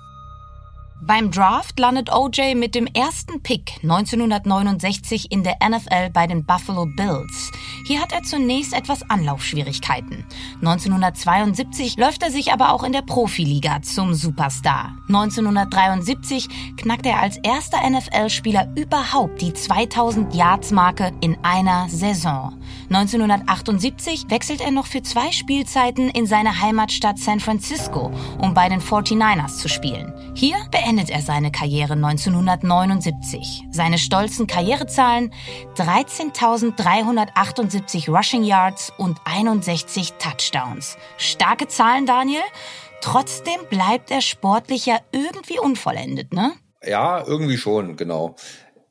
Beim 1.00 1.30
Draft 1.30 1.80
landet 1.80 2.12
OJ 2.12 2.56
mit 2.56 2.74
dem 2.74 2.88
ersten 2.88 3.42
Pick 3.44 3.80
1969 3.84 5.32
in 5.32 5.44
der 5.44 5.58
NFL 5.64 6.10
bei 6.12 6.26
den 6.26 6.44
Buffalo 6.44 6.88
Bills. 6.88 7.52
Hier 7.86 8.02
hat 8.02 8.12
er 8.12 8.24
zunächst 8.24 8.74
etwas 8.74 9.08
Anlaufschwierigkeiten. 9.08 10.26
1972 10.56 11.98
läuft 11.98 12.24
er 12.24 12.32
sich 12.32 12.52
aber 12.52 12.72
auch 12.74 12.84
in 12.84 12.94
der 12.94 13.04
Profiliga 13.04 13.82
zum 13.84 14.16
Superstar. 14.16 14.98
1973 15.08 16.76
knackt 16.78 17.06
er 17.06 17.22
als 17.22 17.38
erster 17.38 17.78
NFL-Spieler 17.88 18.68
überhaupt 18.76 19.40
die 19.42 19.54
2000 19.54 20.34
Yards-Marke 20.34 21.12
in 21.22 21.38
einer 21.44 21.88
Saison. 21.90 22.60
1978 22.90 24.26
wechselt 24.30 24.62
er 24.62 24.72
noch 24.72 24.88
für 24.88 25.04
zwei 25.04 25.32
Spielzeiten 25.32 26.10
in 26.10 26.26
seine 26.26 26.60
Heimatstadt 26.60 27.20
San 27.20 27.40
Francisco, 27.40 28.12
um 28.40 28.56
bei 28.56 28.68
den 28.68 28.82
49ers 28.82 29.58
zu 29.58 29.70
spielen. 29.70 30.12
Hier 30.38 30.58
beendet 30.70 31.10
er 31.10 31.24
seine 31.24 31.52
Karriere 31.52 31.94
1979. 31.94 33.64
Seine 33.72 33.98
stolzen 33.98 34.46
Karrierezahlen 34.46 35.34
13.378 35.76 38.16
Rushing 38.16 38.44
Yards 38.44 38.94
und 39.00 39.18
61 39.26 40.14
Touchdowns. 40.20 40.96
Starke 41.18 41.68
Zahlen, 41.68 42.06
Daniel. 42.06 42.44
Trotzdem 43.02 43.56
bleibt 43.72 44.12
er 44.12 44.22
sportlich 44.22 44.86
ja 44.86 45.00
irgendwie 45.12 45.58
unvollendet, 45.58 46.32
ne? 46.32 46.54
Ja, 46.86 47.26
irgendwie 47.26 47.58
schon, 47.58 47.98
genau. 47.98 48.36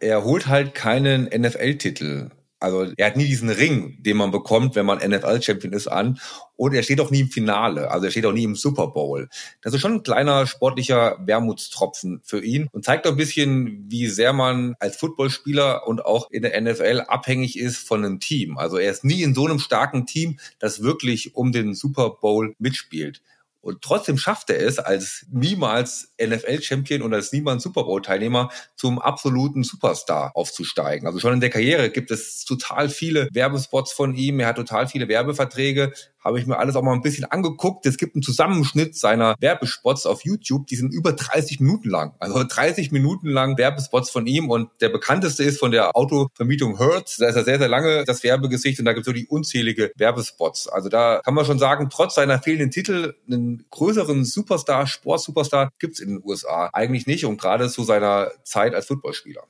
Er 0.01 0.25
holt 0.25 0.49
halt 0.49 0.75
keinen 0.75 1.27
NFL-Titel. 1.27 2.31
Also 2.59 2.91
er 2.97 3.07
hat 3.07 3.17
nie 3.17 3.27
diesen 3.27 3.51
Ring, 3.51 4.03
den 4.03 4.17
man 4.17 4.31
bekommt, 4.31 4.77
wenn 4.77 4.87
man 4.87 4.99
NFL-Champion 4.99 5.73
ist, 5.75 5.89
an. 5.89 6.19
Und 6.57 6.75
er 6.75 6.83
steht 6.83 7.01
auch 7.01 7.11
nie 7.11 7.21
im 7.21 7.29
Finale. 7.29 7.91
Also 7.91 8.07
er 8.07 8.11
steht 8.11 8.25
auch 8.25 8.33
nie 8.33 8.45
im 8.45 8.57
Super 8.57 8.89
Bowl. 8.89 9.29
Das 9.61 9.75
ist 9.75 9.81
schon 9.81 9.95
ein 9.95 10.03
kleiner 10.03 10.47
sportlicher 10.47 11.19
Wermutstropfen 11.21 12.21
für 12.25 12.43
ihn 12.43 12.69
und 12.73 12.85
zeigt 12.85 13.07
auch 13.07 13.11
ein 13.11 13.17
bisschen, 13.19 13.85
wie 13.89 14.07
sehr 14.07 14.33
man 14.33 14.75
als 14.81 14.97
Footballspieler 14.97 15.87
und 15.87 16.05
auch 16.05 16.31
in 16.31 16.43
der 16.43 16.59
NFL 16.59 17.05
abhängig 17.07 17.59
ist 17.59 17.87
von 17.87 18.05
einem 18.05 18.21
Team. 18.21 18.57
Also 18.57 18.79
er 18.79 18.91
ist 18.91 19.05
nie 19.05 19.23
in 19.23 19.35
so 19.35 19.45
einem 19.45 19.59
starken 19.59 20.07
Team, 20.07 20.39
das 20.59 20.83
wirklich 20.83 21.35
um 21.35 21.53
den 21.53 21.75
Super 21.75 22.11
Bowl 22.11 22.55
mitspielt. 22.59 23.21
Und 23.67 23.83
trotzdem 23.83 24.17
schafft 24.17 24.51
er 24.51 24.61
es 24.61 24.79
als 24.79 25.27
niemals 25.29 26.15
NFL-Champion 26.23 27.03
und 27.03 27.13
als 27.13 27.33
niemals 27.33 27.65
Super 27.65 27.83
Bowl-Teilnehmer 27.83 28.51
zum 28.77 29.01
absoluten 29.01 29.65
Superstar 29.65 30.31
aufzusteigen. 30.35 31.09
Also 31.09 31.19
schon 31.19 31.33
in 31.35 31.41
der 31.41 31.51
Karriere 31.51 31.91
gibt 31.91 32.13
es 32.13 32.45
total 32.45 32.89
viele 32.89 33.29
Werbespots 33.33 33.93
von 33.93 34.15
ihm. 34.15 34.39
Er 34.39 34.47
hat 34.47 34.57
total 34.57 34.87
viele 34.87 35.09
Werbeverträge 35.09 35.93
habe 36.27 36.41
ich 36.41 36.47
mir 36.47 36.59
alles 36.59 36.75
auch 36.75 36.83
mal 36.83 36.93
ein 36.93 37.03
bisschen 37.03 37.25
angeguckt. 37.25 37.87
Es 37.87 37.97
gibt 37.97 38.17
einen 38.17 38.23
Zusammenschnitt 38.23 38.97
seiner 38.97 39.37
Werbespots 39.39 40.07
auf 40.07 40.25
YouTube, 40.25 40.67
die 40.67 40.75
sind 40.75 40.93
über 40.93 41.13
30 41.13 41.61
Minuten 41.61 41.89
lang. 41.89 42.15
Also 42.19 42.43
30 42.43 42.91
Minuten 42.91 43.29
lang 43.29 43.57
Werbespots 43.57 44.11
von 44.11 44.27
ihm 44.27 44.51
und 44.51 44.69
der 44.81 44.89
bekannteste 44.89 45.45
ist 45.45 45.61
von 45.61 45.71
der 45.71 45.97
Autovermietung 45.97 46.79
Hertz. 46.79 47.17
Da 47.19 47.29
ist 47.29 47.37
er 47.37 47.45
sehr, 47.45 47.59
sehr 47.59 47.69
lange 47.69 48.05
das 48.05 48.25
Werbegesicht 48.25 48.81
und 48.81 48.87
da 48.87 48.93
gibt 48.93 49.07
es 49.07 49.13
wirklich 49.13 49.31
unzählige 49.31 49.93
Werbespots. 49.97 50.67
Also 50.67 50.89
da 50.89 51.21
kann 51.25 51.35
man 51.35 51.45
schon 51.45 51.61
sagen, 51.61 51.89
trotz 51.91 52.17
seiner 52.17 52.41
fehlenden 52.41 52.73
Titel, 52.73 53.15
einen 53.31 53.65
größeren 53.71 54.25
Superstar, 54.25 54.89
Sportsuperstar 54.89 55.71
gibt 55.79 55.95
es 55.95 56.01
in 56.01 56.09
den 56.09 56.23
USA 56.25 56.71
eigentlich 56.73 57.07
nicht 57.07 57.25
und 57.25 57.41
gerade 57.41 57.69
zu 57.69 57.85
seiner 57.85 58.33
Zeit 58.43 58.75
als 58.75 58.87
Footballspieler. 58.87 59.45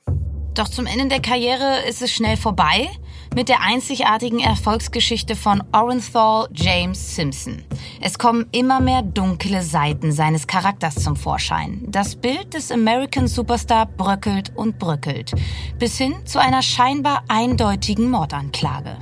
Doch 0.57 0.69
zum 0.69 0.87
Ende 0.87 1.07
der 1.07 1.21
Karriere 1.21 1.81
ist 1.87 2.01
es 2.01 2.11
schnell 2.11 2.35
vorbei 2.35 2.89
mit 3.35 3.47
der 3.47 3.61
einzigartigen 3.61 4.39
Erfolgsgeschichte 4.39 5.35
von 5.35 5.63
Orenthal 5.71 6.47
James 6.51 7.15
Simpson. 7.15 7.61
Es 8.01 8.17
kommen 8.17 8.47
immer 8.51 8.79
mehr 8.79 9.03
dunkle 9.03 9.61
Seiten 9.61 10.11
seines 10.11 10.47
Charakters 10.47 10.95
zum 10.95 11.15
Vorschein. 11.15 11.83
Das 11.87 12.15
Bild 12.15 12.55
des 12.55 12.71
American 12.71 13.27
Superstar 13.27 13.85
bröckelt 13.85 14.51
und 14.55 14.79
bröckelt, 14.79 15.33
bis 15.77 15.99
hin 15.99 16.15
zu 16.25 16.39
einer 16.39 16.63
scheinbar 16.63 17.23
eindeutigen 17.27 18.09
Mordanklage. 18.09 18.97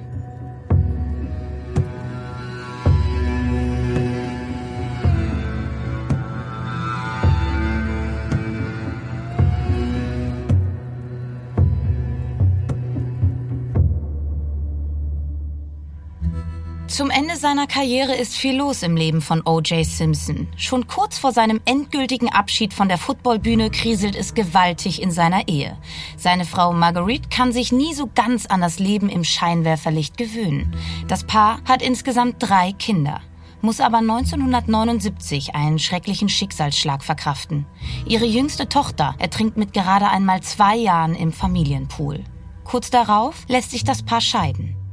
Zum 16.95 17.09
Ende 17.09 17.35
seiner 17.35 17.67
Karriere 17.67 18.15
ist 18.15 18.37
viel 18.37 18.55
los 18.55 18.81
im 18.81 18.95
Leben 18.95 19.19
von 19.19 19.41
O.J. 19.45 19.85
Simpson. 19.85 20.47
Schon 20.55 20.87
kurz 20.87 21.17
vor 21.17 21.33
seinem 21.33 21.59
endgültigen 21.65 22.29
Abschied 22.29 22.73
von 22.73 22.87
der 22.87 22.97
Footballbühne 22.97 23.69
kriselt 23.69 24.15
es 24.15 24.33
gewaltig 24.33 25.01
in 25.01 25.11
seiner 25.11 25.49
Ehe. 25.49 25.77
Seine 26.15 26.45
Frau 26.45 26.71
Marguerite 26.71 27.27
kann 27.27 27.51
sich 27.51 27.73
nie 27.73 27.93
so 27.93 28.09
ganz 28.15 28.45
an 28.45 28.61
das 28.61 28.79
Leben 28.79 29.09
im 29.09 29.25
Scheinwerferlicht 29.25 30.15
gewöhnen. 30.15 30.73
Das 31.09 31.25
Paar 31.25 31.59
hat 31.65 31.81
insgesamt 31.81 32.37
drei 32.39 32.71
Kinder 32.71 33.19
muss 33.59 33.81
aber 33.81 33.97
1979 33.97 35.53
einen 35.53 35.79
schrecklichen 35.79 36.29
Schicksalsschlag 36.29 37.03
verkraften. 37.03 37.65
Ihre 38.05 38.25
jüngste 38.25 38.69
Tochter 38.69 39.15
ertrinkt 39.17 39.57
mit 39.57 39.73
gerade 39.73 40.07
einmal 40.07 40.41
zwei 40.43 40.77
Jahren 40.77 41.15
im 41.15 41.33
Familienpool. 41.33 42.23
Kurz 42.63 42.89
darauf 42.89 43.43
lässt 43.49 43.71
sich 43.71 43.83
das 43.83 44.03
Paar 44.03 44.21
scheiden. 44.21 44.84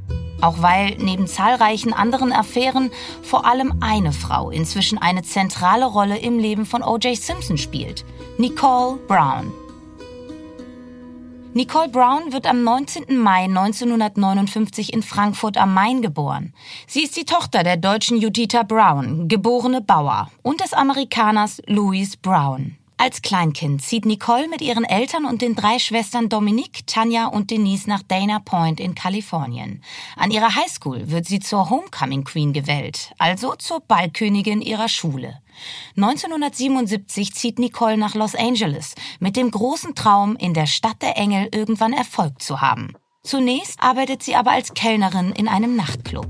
Auch 0.43 0.61
weil 0.61 0.97
neben 0.97 1.25
zahlreichen 1.25 1.93
anderen 1.93 2.33
Affären 2.33 2.91
vor 3.21 3.45
allem 3.45 3.75
eine 3.79 4.11
Frau 4.11 4.49
inzwischen 4.49 4.97
eine 4.97 5.23
zentrale 5.23 5.85
Rolle 5.85 6.17
im 6.17 6.37
Leben 6.37 6.65
von 6.65 6.83
O.J. 6.83 7.15
Simpson 7.15 7.57
spielt. 7.57 8.03
Nicole 8.37 8.97
Brown. 9.07 9.53
Nicole 11.53 11.87
Brown 11.87 12.33
wird 12.33 12.45
am 12.45 12.61
19. 12.61 13.17
Mai 13.17 13.43
1959 13.43 14.91
in 14.91 15.01
Frankfurt 15.01 15.55
am 15.55 15.73
Main 15.73 16.01
geboren. 16.01 16.53
Sie 16.87 17.03
ist 17.03 17.15
die 17.15 17.23
Tochter 17.23 17.63
der 17.63 17.77
deutschen 17.77 18.17
Juditha 18.17 18.63
Brown, 18.63 19.29
geborene 19.29 19.79
Bauer, 19.79 20.29
und 20.41 20.59
des 20.59 20.73
Amerikaners 20.73 21.61
Louis 21.67 22.17
Brown. 22.17 22.75
Als 22.97 23.21
Kleinkind 23.21 23.81
zieht 23.81 24.05
Nicole 24.05 24.47
mit 24.47 24.61
ihren 24.61 24.85
Eltern 24.85 25.25
und 25.25 25.41
den 25.41 25.55
drei 25.55 25.79
Schwestern 25.79 26.29
Dominique, 26.29 26.85
Tanja 26.85 27.27
und 27.27 27.51
Denise 27.51 27.89
nach 27.89 28.03
Dana 28.03 28.39
Point 28.39 28.79
in 28.79 28.95
Kalifornien. 28.95 29.83
An 30.15 30.31
ihrer 30.31 30.55
Highschool 30.55 31.09
wird 31.09 31.25
sie 31.25 31.39
zur 31.39 31.69
Homecoming 31.69 32.23
Queen 32.23 32.53
gewählt, 32.53 33.11
also 33.17 33.55
zur 33.55 33.81
Ballkönigin 33.81 34.61
ihrer 34.61 34.89
Schule. 34.89 35.39
1977 35.97 37.33
zieht 37.33 37.59
Nicole 37.59 37.97
nach 37.97 38.15
Los 38.15 38.35
Angeles 38.35 38.95
mit 39.19 39.35
dem 39.35 39.51
großen 39.51 39.95
Traum, 39.95 40.35
in 40.35 40.53
der 40.53 40.67
Stadt 40.67 41.01
der 41.01 41.17
Engel 41.17 41.49
irgendwann 41.51 41.93
Erfolg 41.93 42.41
zu 42.41 42.61
haben. 42.61 42.93
Zunächst 43.23 43.81
arbeitet 43.81 44.21
sie 44.21 44.35
aber 44.35 44.51
als 44.51 44.73
Kellnerin 44.73 45.31
in 45.31 45.47
einem 45.47 45.75
Nachtclub. 45.75 46.27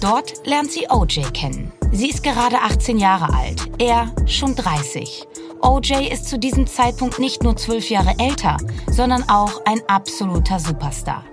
Dort 0.00 0.46
lernt 0.46 0.70
sie 0.72 0.88
OJ 0.90 1.30
kennen. 1.32 1.72
Sie 1.92 2.08
ist 2.08 2.22
gerade 2.22 2.60
18 2.60 2.98
Jahre 2.98 3.32
alt, 3.34 3.70
er 3.78 4.12
schon 4.26 4.56
30. 4.56 5.26
OJ 5.62 6.08
ist 6.10 6.28
zu 6.28 6.38
diesem 6.38 6.66
Zeitpunkt 6.66 7.20
nicht 7.20 7.44
nur 7.44 7.56
zwölf 7.56 7.88
Jahre 7.88 8.14
älter, 8.18 8.56
sondern 8.90 9.28
auch 9.28 9.64
ein 9.64 9.80
absoluter 9.86 10.58
Superstar. 10.58 11.24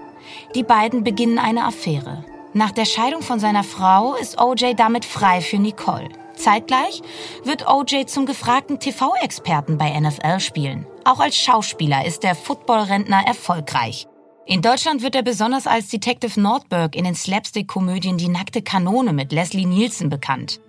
Die 0.53 0.63
beiden 0.63 1.03
beginnen 1.03 1.39
eine 1.39 1.65
Affäre. 1.65 2.23
Nach 2.53 2.71
der 2.71 2.85
Scheidung 2.85 3.23
von 3.23 3.39
seiner 3.39 3.63
Frau 3.63 4.15
ist 4.15 4.39
OJ 4.39 4.75
damit 4.75 5.05
frei 5.05 5.41
für 5.41 5.57
Nicole. 5.57 6.09
Zeitgleich 6.35 7.01
wird 7.43 7.67
OJ 7.67 8.05
zum 8.05 8.25
gefragten 8.25 8.79
TV-Experten 8.79 9.77
bei 9.77 9.99
NFL 9.99 10.39
spielen. 10.39 10.85
Auch 11.05 11.19
als 11.19 11.35
Schauspieler 11.35 12.05
ist 12.05 12.23
der 12.23 12.35
Footballrentner 12.35 13.23
erfolgreich. 13.25 14.07
In 14.45 14.61
Deutschland 14.61 15.01
wird 15.03 15.15
er 15.15 15.23
besonders 15.23 15.67
als 15.67 15.89
Detective 15.89 16.39
Nordberg 16.39 16.95
in 16.95 17.03
den 17.03 17.15
Slapstick-Komödien 17.15 18.17
Die 18.17 18.29
nackte 18.29 18.61
Kanone 18.61 19.13
mit 19.13 19.31
Leslie 19.31 19.65
Nielsen 19.65 20.09
bekannt. 20.09 20.59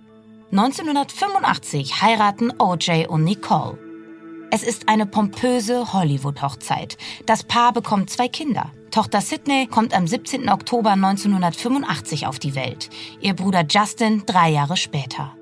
1985 0.51 2.01
heiraten 2.01 2.51
OJ 2.59 3.05
und 3.07 3.23
Nicole. 3.23 3.77
Es 4.51 4.63
ist 4.63 4.89
eine 4.89 5.05
pompöse 5.05 5.93
Hollywood-Hochzeit. 5.93 6.97
Das 7.25 7.43
Paar 7.43 7.71
bekommt 7.71 8.09
zwei 8.09 8.27
Kinder. 8.27 8.69
Tochter 8.91 9.21
Sydney 9.21 9.67
kommt 9.67 9.93
am 9.93 10.05
17. 10.07 10.49
Oktober 10.49 10.91
1985 10.91 12.27
auf 12.27 12.37
die 12.37 12.53
Welt. 12.53 12.89
Ihr 13.21 13.33
Bruder 13.33 13.63
Justin 13.65 14.23
drei 14.25 14.49
Jahre 14.49 14.75
später. 14.75 15.33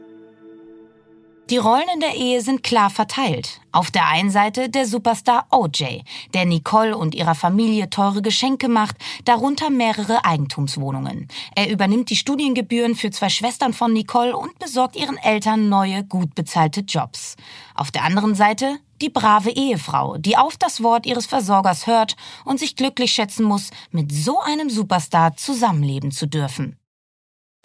Die 1.50 1.58
Rollen 1.58 1.90
in 1.92 2.00
der 2.00 2.14
Ehe 2.14 2.42
sind 2.42 2.62
klar 2.62 2.92
verteilt. 2.92 3.60
Auf 3.72 3.90
der 3.90 4.06
einen 4.06 4.30
Seite 4.30 4.70
der 4.70 4.86
Superstar 4.86 5.48
OJ, 5.50 6.02
der 6.36 6.46
Nicole 6.46 6.96
und 6.96 7.16
ihrer 7.16 7.34
Familie 7.34 7.90
teure 7.90 8.22
Geschenke 8.22 8.68
macht, 8.68 8.96
darunter 9.26 9.72
mehrere 9.72 10.26
Eigentumswohnungen. 10.26 11.28
Er 11.56 11.72
übernimmt 11.72 12.12
die 12.12 12.18
Studiengebühren 12.18 12.94
für 12.94 13.10
zwei 13.10 13.30
Schwestern 13.30 13.74
von 13.74 13.94
Nicole 13.94 14.38
und 14.38 14.60
besorgt 14.60 14.96
ihren 14.96 15.18
Eltern 15.18 15.70
neue, 15.70 16.04
gut 16.04 16.36
bezahlte 16.36 16.82
Jobs. 16.82 17.36
Auf 17.74 17.90
der 17.90 18.04
anderen 18.04 18.36
Seite 18.36 18.78
die 19.02 19.10
brave 19.10 19.50
Ehefrau, 19.50 20.18
die 20.18 20.38
auf 20.38 20.56
das 20.56 20.84
Wort 20.84 21.08
ihres 21.08 21.26
Versorgers 21.26 21.88
hört 21.88 22.16
und 22.46 22.60
sich 22.60 22.76
glücklich 22.76 23.12
schätzen 23.12 23.44
muss, 23.44 23.72
mit 23.90 24.12
so 24.12 24.40
einem 24.40 24.70
Superstar 24.70 25.36
zusammenleben 25.36 26.12
zu 26.12 26.28
dürfen. 26.28 26.79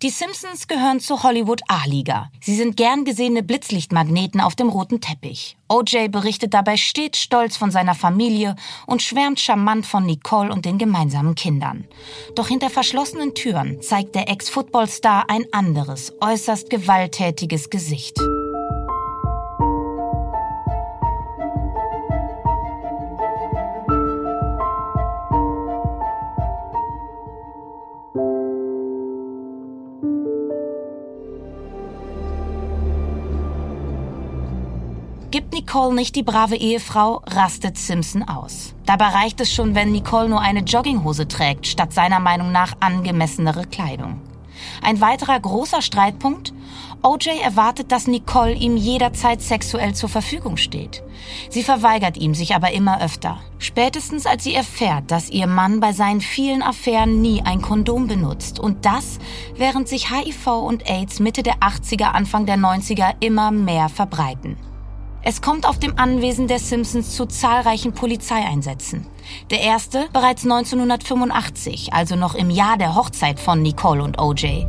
Die 0.02 0.11
Simpsons 0.11 0.66
gehören 0.66 1.00
zur 1.00 1.22
Hollywood 1.22 1.62
A-Liga. 1.68 2.30
Sie 2.42 2.57
sind 2.57 2.76
gern 2.76 3.04
gesehene 3.04 3.42
Blitzlichtmagneten 3.42 4.40
auf 4.40 4.54
dem 4.54 4.68
roten 4.68 5.00
Teppich. 5.00 5.57
OJ 5.68 6.09
berichtet 6.09 6.52
dabei 6.52 6.76
stets 6.76 7.20
stolz 7.20 7.57
von 7.57 7.70
seiner 7.70 7.94
Familie 7.94 8.57
und 8.87 9.02
schwärmt 9.02 9.40
charmant 9.40 9.87
von 9.87 10.04
Nicole 10.04 10.52
und 10.52 10.66
den 10.66 10.78
gemeinsamen 10.78 11.37
Kindern. 11.37 11.87
Doch 12.35 12.48
hinter 12.48 12.70
verschlossenen 12.70 13.35
Türen 13.35 13.80
zeigt 13.80 14.14
der 14.14 14.28
Ex-Footballstar 14.28 15.30
ein 15.30 15.46
anderes, 15.52 16.12
äußerst 16.20 16.68
gewalttätiges 16.68 17.70
Gesicht. 17.70 18.18
Nicole 35.64 35.94
nicht 35.94 36.14
die 36.14 36.22
brave 36.22 36.57
Ehefrau, 36.57 37.22
rastet 37.27 37.79
Simpson 37.79 38.22
aus. 38.22 38.74
Dabei 38.85 39.07
reicht 39.07 39.40
es 39.40 39.50
schon, 39.50 39.74
wenn 39.74 39.92
Nicole 39.92 40.29
nur 40.29 40.42
eine 40.42 40.61
Jogginghose 40.61 41.27
trägt, 41.27 41.66
statt 41.66 41.94
seiner 41.94 42.20
Meinung 42.20 42.53
nach 42.53 42.74
angemessenere 42.81 43.64
Kleidung. 43.64 44.20
Ein 44.83 45.00
weiterer 45.00 45.40
großer 45.40 45.81
Streitpunkt? 45.81 46.53
OJ 47.03 47.40
erwartet, 47.42 47.92
dass 47.92 48.07
Nicole 48.07 48.53
ihm 48.53 48.77
jederzeit 48.77 49.40
sexuell 49.40 49.94
zur 49.94 50.11
Verfügung 50.11 50.59
steht. 50.59 51.03
Sie 51.48 51.62
verweigert 51.62 52.18
ihm 52.18 52.35
sich 52.35 52.55
aber 52.55 52.72
immer 52.72 53.00
öfter. 53.00 53.38
Spätestens 53.59 54.27
als 54.27 54.44
sie 54.44 54.55
erfährt, 54.55 55.11
dass 55.11 55.31
ihr 55.31 55.46
Mann 55.46 55.81
bei 55.81 55.94
seinen 55.94 56.20
vielen 56.20 56.62
Affären 56.62 57.22
nie 57.22 57.40
ein 57.42 57.62
Kondom 57.62 58.07
benutzt. 58.07 58.61
Und 58.61 58.85
das, 58.85 59.18
während 59.57 59.88
sich 59.88 60.11
HIV 60.11 60.46
und 60.46 60.90
AIDS 60.90 61.20
Mitte 61.20 61.42
der 61.42 61.61
80er, 61.61 62.12
Anfang 62.12 62.44
der 62.44 62.59
90er 62.59 63.14
immer 63.20 63.50
mehr 63.50 63.88
verbreiten. 63.88 64.59
Es 65.27 65.41
kommt 65.41 65.67
auf 65.67 65.79
dem 65.79 65.99
Anwesen 65.99 66.49
der 66.49 66.59
Simpsons 66.59 67.17
zu 67.17 67.25
zahlreichen 67.25 67.95
Polizeieinsätzen. 67.95 69.07
Der 69.51 69.63
erste 69.63 70.07
bereits 70.13 70.45
1985, 70.45 71.95
also 71.95 72.15
noch 72.15 72.35
im 72.35 72.51
Jahr 72.51 72.77
der 72.77 72.95
Hochzeit 72.95 73.41
von 73.41 73.63
Nicole 73.63 74.03
und 74.03 74.21
OJ. 74.21 74.67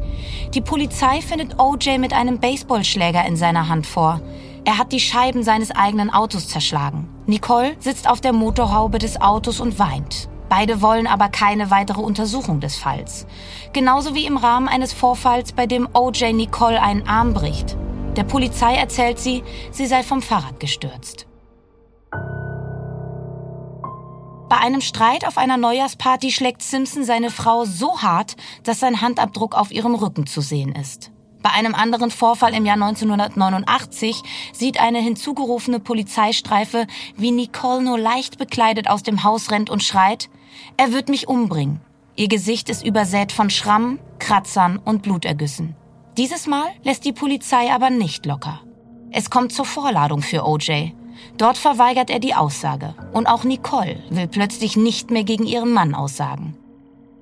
Die 0.54 0.62
Polizei 0.62 1.20
findet 1.20 1.60
OJ 1.60 1.98
mit 1.98 2.14
einem 2.14 2.40
Baseballschläger 2.40 3.26
in 3.26 3.36
seiner 3.36 3.68
Hand 3.68 3.86
vor. 3.86 4.22
Er 4.64 4.78
hat 4.78 4.94
die 4.94 5.02
Scheiben 5.02 5.44
seines 5.44 5.72
eigenen 5.72 6.10
Autos 6.10 6.48
zerschlagen. 6.48 7.10
Nicole 7.26 7.76
sitzt 7.80 8.10
auf 8.10 8.22
der 8.22 8.32
Motorhaube 8.32 8.98
des 8.98 9.20
Autos 9.20 9.60
und 9.60 9.78
weint. 9.78 10.30
Beide 10.48 10.82
wollen 10.82 11.08
aber 11.08 11.28
keine 11.28 11.70
weitere 11.70 12.00
Untersuchung 12.00 12.62
des 12.62 12.78
Falls. 12.78 13.28
Genauso 13.74 14.16
wie 14.16 14.26
im 14.26 14.38
Rahmen 14.38 14.70
eines 14.70 14.94
Vorfalls, 14.94 15.52
bei 15.52 15.66
dem 15.66 15.90
OJ 15.92 16.32
Nicole 16.32 16.82
einen 16.82 17.06
Arm 17.10 17.34
bricht. 17.34 17.76
Der 18.16 18.24
Polizei 18.24 18.76
erzählt 18.76 19.20
sie, 19.20 19.44
sie 19.72 19.86
sei 19.86 20.02
vom 20.02 20.22
Fahrrad 20.22 20.60
gestürzt. 20.60 21.28
Bei 24.48 24.58
einem 24.58 24.80
Streit 24.80 25.28
auf 25.28 25.38
einer 25.38 25.58
Neujahrsparty 25.58 26.32
schlägt 26.32 26.62
Simpson 26.62 27.04
seine 27.04 27.30
Frau 27.30 27.66
so 27.66 28.02
hart, 28.02 28.36
dass 28.64 28.80
sein 28.80 29.02
Handabdruck 29.02 29.56
auf 29.56 29.72
ihrem 29.72 29.96
Rücken 29.96 30.28
zu 30.28 30.40
sehen 30.40 30.74
ist. 30.74 31.12
Bei 31.42 31.50
einem 31.52 31.76
anderen 31.76 32.10
Vorfall 32.10 32.54
im 32.54 32.66
Jahr 32.66 32.82
1989 32.82 34.24
sieht 34.54 34.80
eine 34.80 35.00
hinzugerufene 35.00 35.80
Polizeistreife, 35.80 36.88
wie 37.18 37.32
Nicole 37.32 37.84
nur 37.84 38.00
leicht 38.00 38.38
bekleidet 38.38 38.90
aus 38.90 39.04
dem 39.04 39.24
Haus 39.24 39.52
rennt 39.52 39.70
und 39.70 39.84
schreit, 39.84 40.30
er 40.78 40.94
wird 40.94 41.10
mich 41.10 41.28
umbringen. 41.28 41.82
Ihr 42.16 42.30
Gesicht 42.30 42.70
ist 42.70 42.86
übersät 42.86 43.32
von 43.32 43.50
Schrammen, 43.50 44.00
Kratzern 44.20 44.78
und 44.78 45.02
Blutergüssen. 45.02 45.76
Dieses 46.18 46.48
Mal 46.48 46.68
lässt 46.84 47.04
die 47.04 47.12
Polizei 47.12 47.74
aber 47.74 47.90
nicht 47.90 48.26
locker. 48.26 48.62
Es 49.12 49.30
kommt 49.30 49.52
zur 49.52 49.66
Vorladung 49.66 50.22
für 50.22 50.46
OJ. 50.46 50.92
Dort 51.38 51.58
verweigert 51.58 52.10
er 52.10 52.20
die 52.20 52.34
Aussage. 52.34 52.96
Und 53.12 53.28
auch 53.28 53.44
Nicole 53.44 54.02
will 54.10 54.28
plötzlich 54.28 54.78
nicht 54.78 55.12
mehr 55.12 55.26
gegen 55.26 55.46
ihren 55.46 55.74
Mann 55.74 55.94
aussagen. 55.94 56.56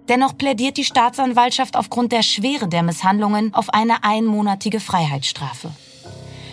Dennoch 0.09 0.37
plädiert 0.37 0.77
die 0.77 0.83
Staatsanwaltschaft 0.83 1.75
aufgrund 1.75 2.11
der 2.11 2.21
Schwere 2.21 2.67
der 2.67 2.83
Misshandlungen 2.83 3.53
auf 3.55 3.69
eine 3.69 4.03
einmonatige 4.03 4.79
Freiheitsstrafe. 4.79 5.71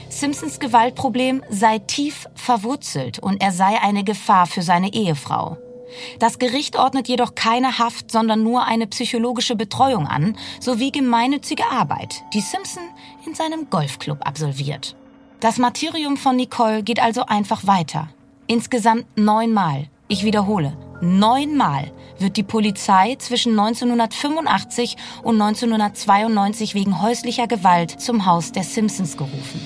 Simpsons 0.08 0.60
Gewaltproblem 0.60 1.42
sei 1.50 1.78
tief 1.78 2.26
verwurzelt 2.34 3.18
und 3.18 3.42
er 3.42 3.52
sei 3.52 3.80
eine 3.82 4.02
Gefahr 4.02 4.46
für 4.46 4.62
seine 4.62 4.94
Ehefrau. 4.94 5.58
Das 6.18 6.38
Gericht 6.38 6.76
ordnet 6.76 7.08
jedoch 7.08 7.34
keine 7.34 7.78
Haft, 7.78 8.10
sondern 8.10 8.42
nur 8.42 8.64
eine 8.64 8.86
psychologische 8.86 9.56
Betreuung 9.56 10.06
an, 10.06 10.36
sowie 10.60 10.90
gemeinnützige 10.90 11.64
Arbeit, 11.70 12.22
die 12.34 12.40
Simpson 12.40 12.82
in 13.26 13.34
seinem 13.34 13.70
Golfclub 13.70 14.26
absolviert. 14.26 14.96
Das 15.40 15.58
Martyrium 15.58 16.16
von 16.16 16.36
Nicole 16.36 16.82
geht 16.82 17.00
also 17.00 17.24
einfach 17.26 17.66
weiter. 17.66 18.08
Insgesamt 18.46 19.06
neunmal, 19.16 19.88
ich 20.08 20.24
wiederhole, 20.24 20.76
neunmal 21.00 21.92
wird 22.18 22.36
die 22.36 22.42
Polizei 22.42 23.16
zwischen 23.18 23.58
1985 23.58 24.96
und 25.22 25.40
1992 25.40 26.74
wegen 26.74 27.00
häuslicher 27.00 27.46
Gewalt 27.46 28.00
zum 28.00 28.26
Haus 28.26 28.52
der 28.52 28.64
Simpsons 28.64 29.16
gerufen. 29.16 29.60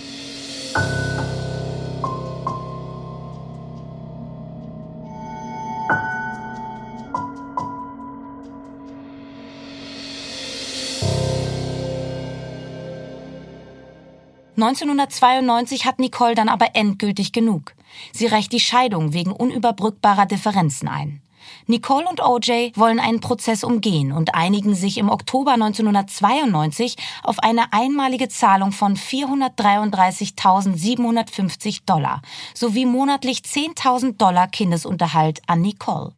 1992 14.64 15.84
hat 15.84 15.98
Nicole 15.98 16.34
dann 16.34 16.48
aber 16.48 16.74
endgültig 16.74 17.32
genug. 17.32 17.74
Sie 18.12 18.26
reicht 18.26 18.52
die 18.52 18.60
Scheidung 18.60 19.12
wegen 19.12 19.32
unüberbrückbarer 19.32 20.26
Differenzen 20.26 20.88
ein. 20.88 21.20
Nicole 21.66 22.06
und 22.06 22.22
OJ 22.22 22.72
wollen 22.74 23.00
einen 23.00 23.20
Prozess 23.20 23.64
umgehen 23.64 24.12
und 24.12 24.34
einigen 24.34 24.74
sich 24.74 24.98
im 24.98 25.08
Oktober 25.08 25.52
1992 25.52 26.96
auf 27.22 27.38
eine 27.38 27.72
einmalige 27.72 28.28
Zahlung 28.28 28.72
von 28.72 28.96
433.750 28.96 31.84
Dollar 31.86 32.20
sowie 32.54 32.84
monatlich 32.86 33.40
10.000 33.40 34.16
Dollar 34.16 34.48
Kindesunterhalt 34.48 35.42
an 35.46 35.62
Nicole. 35.62 36.12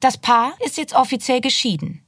Das 0.00 0.18
Paar 0.18 0.52
ist 0.64 0.76
jetzt 0.76 0.94
offiziell 0.94 1.40
geschieden. 1.40 2.02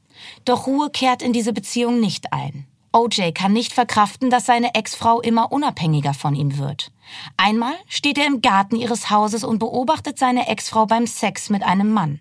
Doch 0.44 0.66
Ruhe 0.66 0.90
kehrt 0.90 1.22
in 1.22 1.32
diese 1.32 1.52
Beziehung 1.52 2.00
nicht 2.00 2.32
ein. 2.32 2.66
OJ 2.98 3.32
kann 3.32 3.52
nicht 3.52 3.72
verkraften, 3.72 4.28
dass 4.28 4.46
seine 4.46 4.74
Ex-Frau 4.74 5.20
immer 5.20 5.52
unabhängiger 5.52 6.14
von 6.14 6.34
ihm 6.34 6.58
wird. 6.58 6.90
Einmal 7.36 7.74
steht 7.86 8.18
er 8.18 8.26
im 8.26 8.42
Garten 8.42 8.74
ihres 8.74 9.08
Hauses 9.08 9.44
und 9.44 9.60
beobachtet 9.60 10.18
seine 10.18 10.48
Ex-Frau 10.48 10.86
beim 10.86 11.06
Sex 11.06 11.48
mit 11.48 11.62
einem 11.62 11.92
Mann. 11.92 12.20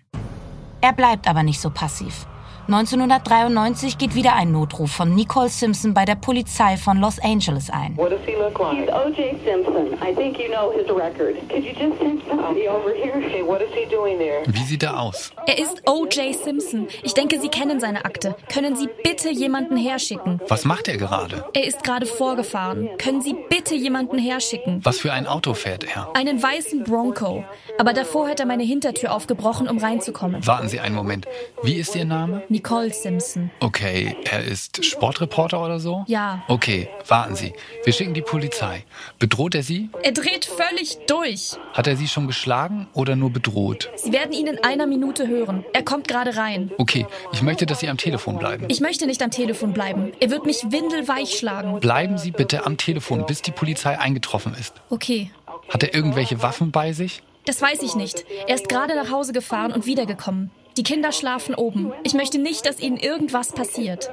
Er 0.80 0.92
bleibt 0.92 1.26
aber 1.26 1.42
nicht 1.42 1.60
so 1.60 1.70
passiv. 1.70 2.26
1993 2.68 3.96
geht 3.96 4.14
wieder 4.14 4.34
ein 4.34 4.52
Notruf 4.52 4.90
von 4.90 5.14
Nicole 5.14 5.48
Simpson 5.48 5.94
bei 5.94 6.04
der 6.04 6.16
Polizei 6.16 6.76
von 6.76 6.98
Los 6.98 7.18
Angeles 7.18 7.70
ein. 7.70 7.96
What 7.96 8.10
does 8.10 8.20
he 8.26 8.34
look 8.34 8.58
like? 8.58 8.76
He's 8.76 8.90
O.J. 8.90 9.42
Simpson. 9.42 9.94
I 10.06 10.14
think 10.14 10.38
you 10.38 10.48
know 10.52 10.70
his 10.70 10.86
record. 10.90 11.36
Could 11.48 11.64
you 11.64 11.72
just 11.72 11.98
send 11.98 12.20
somebody 12.28 12.68
over 12.68 12.92
here? 12.94 13.16
Okay, 13.16 13.42
what 13.42 13.62
is 13.62 13.70
he 13.72 13.86
doing 13.86 14.18
there? 14.18 14.42
Wie 14.46 14.64
sieht 14.64 14.82
er 14.82 15.00
aus? 15.00 15.32
Er 15.46 15.58
ist 15.58 15.80
O.J. 15.86 16.34
Simpson. 16.34 16.88
Ich 17.02 17.14
denke, 17.14 17.40
Sie 17.40 17.48
kennen 17.48 17.80
seine 17.80 18.04
Akte. 18.04 18.36
Können 18.52 18.76
Sie 18.76 18.90
bitte 19.02 19.30
jemanden 19.30 19.78
herschicken? 19.78 20.38
Was 20.48 20.66
macht 20.66 20.88
er 20.88 20.98
gerade? 20.98 21.46
Er 21.54 21.64
ist 21.64 21.82
gerade 21.82 22.04
vorgefahren. 22.04 22.90
Können 22.98 23.22
Sie 23.22 23.34
bitte 23.48 23.76
jemanden 23.76 24.18
herschicken? 24.18 24.80
Was 24.84 24.98
für 24.98 25.14
ein 25.14 25.26
Auto 25.26 25.54
fährt 25.54 25.84
er? 25.84 26.10
Einen 26.14 26.42
weißen 26.42 26.84
Bronco. 26.84 27.44
Aber 27.78 27.94
davor 27.94 28.28
hat 28.28 28.40
er 28.40 28.46
meine 28.46 28.64
Hintertür 28.64 29.14
aufgebrochen, 29.14 29.68
um 29.68 29.78
reinzukommen. 29.78 30.46
Warten 30.46 30.68
Sie 30.68 30.80
einen 30.80 30.94
Moment. 30.94 31.26
Wie 31.62 31.72
ist 31.72 31.96
Ihr 31.96 32.04
Name? 32.04 32.42
Nicole 32.50 32.57
Simpson. 32.92 33.50
Okay, 33.60 34.16
er 34.24 34.44
ist 34.44 34.84
Sportreporter 34.84 35.64
oder 35.64 35.80
so? 35.80 36.04
Ja. 36.06 36.42
Okay, 36.48 36.88
warten 37.06 37.34
Sie. 37.34 37.52
Wir 37.84 37.92
schicken 37.92 38.14
die 38.14 38.22
Polizei. 38.22 38.84
Bedroht 39.18 39.54
er 39.54 39.62
Sie? 39.62 39.90
Er 40.02 40.12
dreht 40.12 40.44
völlig 40.44 40.98
durch. 41.06 41.56
Hat 41.72 41.86
er 41.86 41.96
Sie 41.96 42.08
schon 42.08 42.26
geschlagen 42.26 42.88
oder 42.94 43.16
nur 43.16 43.30
bedroht? 43.30 43.90
Sie 43.96 44.12
werden 44.12 44.32
ihn 44.32 44.46
in 44.46 44.62
einer 44.64 44.86
Minute 44.86 45.26
hören. 45.28 45.64
Er 45.72 45.82
kommt 45.82 46.08
gerade 46.08 46.36
rein. 46.36 46.70
Okay, 46.78 47.06
ich 47.32 47.42
möchte, 47.42 47.66
dass 47.66 47.80
Sie 47.80 47.88
am 47.88 47.96
Telefon 47.98 48.38
bleiben. 48.38 48.66
Ich 48.68 48.80
möchte 48.80 49.06
nicht 49.06 49.22
am 49.22 49.30
Telefon 49.30 49.72
bleiben. 49.72 50.12
Er 50.20 50.30
wird 50.30 50.46
mich 50.46 50.64
windelweich 50.70 51.36
schlagen. 51.38 51.80
Bleiben 51.80 52.18
Sie 52.18 52.30
bitte 52.30 52.66
am 52.66 52.76
Telefon, 52.76 53.26
bis 53.26 53.42
die 53.42 53.52
Polizei 53.52 53.98
eingetroffen 53.98 54.54
ist. 54.54 54.74
Okay. 54.90 55.30
Hat 55.68 55.82
er 55.82 55.94
irgendwelche 55.94 56.42
Waffen 56.42 56.70
bei 56.70 56.92
sich? 56.92 57.22
Das 57.44 57.62
weiß 57.62 57.82
ich 57.82 57.94
nicht. 57.94 58.26
Er 58.46 58.56
ist 58.56 58.68
gerade 58.68 58.94
nach 58.94 59.10
Hause 59.10 59.32
gefahren 59.32 59.72
und 59.72 59.86
wiedergekommen. 59.86 60.50
Die 60.78 60.84
Kinder 60.84 61.10
schlafen 61.10 61.56
oben. 61.56 61.92
Ich 62.04 62.14
möchte 62.14 62.38
nicht, 62.38 62.64
dass 62.64 62.78
ihnen 62.78 62.98
irgendwas 62.98 63.50
passiert. 63.50 64.12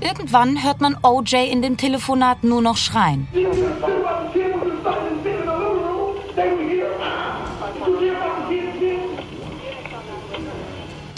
Irgendwann 0.00 0.62
hört 0.62 0.80
man 0.80 0.96
OJ 1.02 1.50
in 1.50 1.60
dem 1.60 1.76
Telefonat 1.76 2.44
nur 2.44 2.62
noch 2.62 2.76
schreien. 2.76 3.26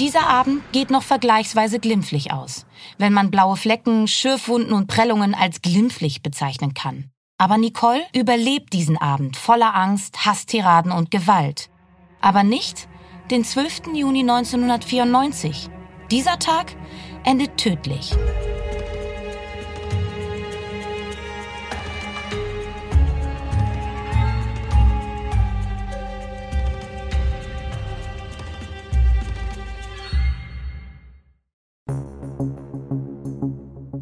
Dieser 0.01 0.27
Abend 0.27 0.73
geht 0.73 0.91
noch 0.91 1.03
vergleichsweise 1.03 1.79
glimpflich 1.79 2.33
aus, 2.33 2.65
wenn 2.97 3.13
man 3.13 3.31
blaue 3.31 3.57
Flecken, 3.57 4.09
Schürfwunden 4.09 4.73
und 4.73 4.87
Prellungen 4.87 5.35
als 5.35 5.61
glimpflich 5.61 6.23
bezeichnen 6.23 6.73
kann. 6.73 7.11
Aber 7.37 7.59
Nicole 7.59 8.01
überlebt 8.15 8.73
diesen 8.73 8.97
Abend 8.97 9.37
voller 9.37 9.75
Angst, 9.75 10.25
Hasstiraden 10.25 10.91
und 10.91 11.11
Gewalt. 11.11 11.69
Aber 12.23 12.45
nicht 12.45 12.89
den 13.31 13.45
12. 13.45 13.95
Juni 13.95 14.21
1994. 14.21 15.69
Dieser 16.11 16.39
Tag 16.39 16.75
endet 17.25 17.59
tödlich. 17.59 18.15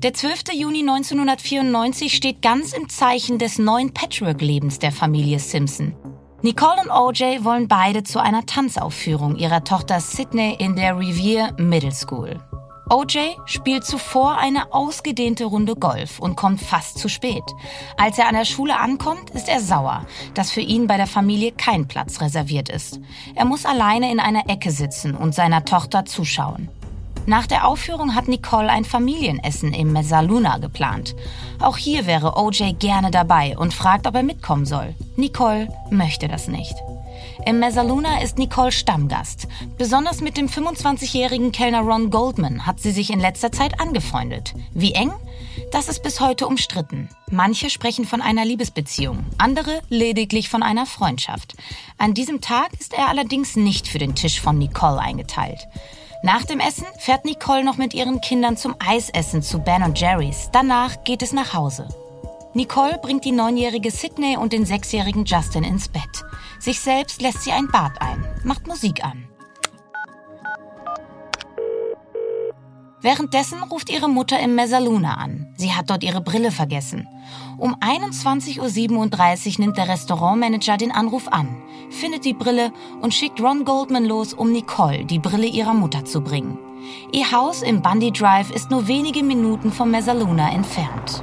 Der 0.02 0.14
12. 0.14 0.54
Juni 0.54 0.80
1994 0.80 2.14
steht 2.14 2.40
ganz 2.40 2.72
im 2.72 2.88
Zeichen 2.88 3.38
des 3.38 3.59
neuen 3.59 3.92
Patchwork-Lebens 3.92 4.78
der 4.78 4.92
Familie 4.92 5.38
Simpson. 5.38 5.94
Nicole 6.42 6.81
und 6.81 6.90
OJ 6.90 7.44
wollen 7.44 7.68
beide 7.68 8.03
zu 8.03 8.18
einer 8.18 8.46
Tanzaufführung 8.46 9.37
ihrer 9.37 9.62
Tochter 9.62 10.00
Sydney 10.00 10.57
in 10.59 10.74
der 10.74 10.98
Revere 10.98 11.53
Middle 11.59 11.92
School. 11.92 12.40
OJ 12.88 13.37
spielt 13.44 13.85
zuvor 13.85 14.38
eine 14.38 14.72
ausgedehnte 14.72 15.44
Runde 15.44 15.76
Golf 15.76 16.18
und 16.18 16.37
kommt 16.37 16.62
fast 16.62 16.98
zu 16.98 17.09
spät. 17.09 17.44
Als 17.98 18.18
er 18.18 18.26
an 18.26 18.35
der 18.35 18.46
Schule 18.46 18.79
ankommt, 18.79 19.29
ist 19.31 19.50
er 19.50 19.61
sauer, 19.61 20.07
dass 20.33 20.50
für 20.50 20.62
ihn 20.62 20.87
bei 20.87 20.96
der 20.96 21.07
Familie 21.07 21.53
kein 21.53 21.87
Platz 21.87 22.22
reserviert 22.22 22.70
ist. 22.70 23.00
Er 23.35 23.44
muss 23.44 23.66
alleine 23.66 24.11
in 24.11 24.18
einer 24.18 24.48
Ecke 24.48 24.70
sitzen 24.70 25.14
und 25.14 25.35
seiner 25.35 25.66
Tochter 25.66 26.07
zuschauen. 26.07 26.70
Nach 27.26 27.46
der 27.46 27.66
Aufführung 27.66 28.14
hat 28.14 28.28
Nicole 28.28 28.68
ein 28.68 28.85
Familienessen 28.85 29.72
im 29.72 29.92
Mezzaluna 29.92 30.59
geplant. 30.59 31.14
Auch 31.61 31.76
hier 31.76 32.06
wäre 32.06 32.37
OJ 32.37 32.72
gerne 32.78 33.11
dabei 33.11 33.56
und 33.56 33.74
fragt, 33.74 34.06
ob 34.06 34.14
er 34.14 34.22
mitkommen 34.22 34.66
soll. 34.66 34.94
Nicole 35.16 35.68
möchte 35.90 36.28
das 36.28 36.48
nicht. 36.48 36.74
Im 37.46 37.59
Mezzaluna 37.59 38.22
ist 38.22 38.38
Nicole 38.38 38.72
Stammgast. 38.72 39.46
Besonders 39.78 40.20
mit 40.20 40.37
dem 40.37 40.48
25-jährigen 40.48 41.52
Kellner 41.52 41.80
Ron 41.80 42.11
Goldman 42.11 42.66
hat 42.66 42.80
sie 42.80 42.92
sich 42.92 43.11
in 43.11 43.20
letzter 43.20 43.52
Zeit 43.52 43.80
angefreundet. 43.80 44.54
Wie 44.72 44.92
eng? 44.92 45.12
Das 45.72 45.88
ist 45.88 46.02
bis 46.02 46.20
heute 46.20 46.46
umstritten. 46.46 47.09
Manche 47.30 47.70
sprechen 47.70 48.04
von 48.04 48.20
einer 48.20 48.44
Liebesbeziehung, 48.44 49.24
andere 49.38 49.80
lediglich 49.88 50.48
von 50.48 50.62
einer 50.62 50.85
Freundschaft. 50.87 51.54
An 51.96 52.14
diesem 52.14 52.40
Tag 52.40 52.72
ist 52.78 52.92
er 52.92 53.09
allerdings 53.09 53.56
nicht 53.56 53.88
für 53.88 53.98
den 53.98 54.14
Tisch 54.14 54.40
von 54.40 54.59
Nicole 54.59 54.98
eingeteilt. 54.98 55.66
Nach 56.22 56.44
dem 56.44 56.61
Essen 56.61 56.85
fährt 56.98 57.24
Nicole 57.24 57.64
noch 57.64 57.78
mit 57.78 57.94
ihren 57.94 58.20
Kindern 58.20 58.59
zum 58.59 58.74
Eisessen 58.78 59.42
zu 59.42 59.59
Ben 59.59 59.94
Jerry's. 59.94 60.50
Danach 60.52 61.02
geht 61.04 61.22
es 61.22 61.33
nach 61.33 61.54
Hause. 61.54 61.88
Nicole 62.52 62.98
bringt 62.98 63.24
die 63.24 63.33
neunjährige 63.33 63.90
Sydney 63.90 64.37
und 64.37 64.52
den 64.52 64.66
sechsjährigen 64.66 65.24
Justin 65.24 65.64
ins 65.64 65.88
Bett. 65.88 66.24
Sich 66.59 66.80
selbst 66.80 67.22
lässt 67.22 67.42
sie 67.42 67.52
ein 67.52 67.68
Bad 67.68 68.02
ein, 68.02 68.22
macht 68.44 68.66
Musik 68.66 69.02
an. 69.02 69.30
Währenddessen 73.02 73.62
ruft 73.62 73.90
ihre 73.90 74.08
Mutter 74.08 74.38
im 74.40 74.54
Mezzaluna 74.54 75.14
an. 75.14 75.46
Sie 75.56 75.72
hat 75.72 75.88
dort 75.88 76.04
ihre 76.04 76.20
Brille 76.20 76.50
vergessen. 76.50 77.08
Um 77.56 77.74
21.37 77.76 78.58
Uhr 78.58 79.54
nimmt 79.58 79.78
der 79.78 79.88
Restaurantmanager 79.88 80.76
den 80.76 80.92
Anruf 80.92 81.28
an, 81.28 81.48
findet 81.90 82.26
die 82.26 82.34
Brille 82.34 82.72
und 83.00 83.14
schickt 83.14 83.40
Ron 83.40 83.64
Goldman 83.64 84.04
los, 84.04 84.34
um 84.34 84.52
Nicole 84.52 85.06
die 85.06 85.18
Brille 85.18 85.46
ihrer 85.46 85.72
Mutter 85.72 86.04
zu 86.04 86.20
bringen. 86.20 86.58
Ihr 87.12 87.30
Haus 87.32 87.62
im 87.62 87.80
Bundy 87.80 88.10
Drive 88.10 88.50
ist 88.50 88.70
nur 88.70 88.86
wenige 88.86 89.22
Minuten 89.22 89.72
vom 89.72 89.90
Mezzaluna 89.90 90.52
entfernt. 90.52 91.22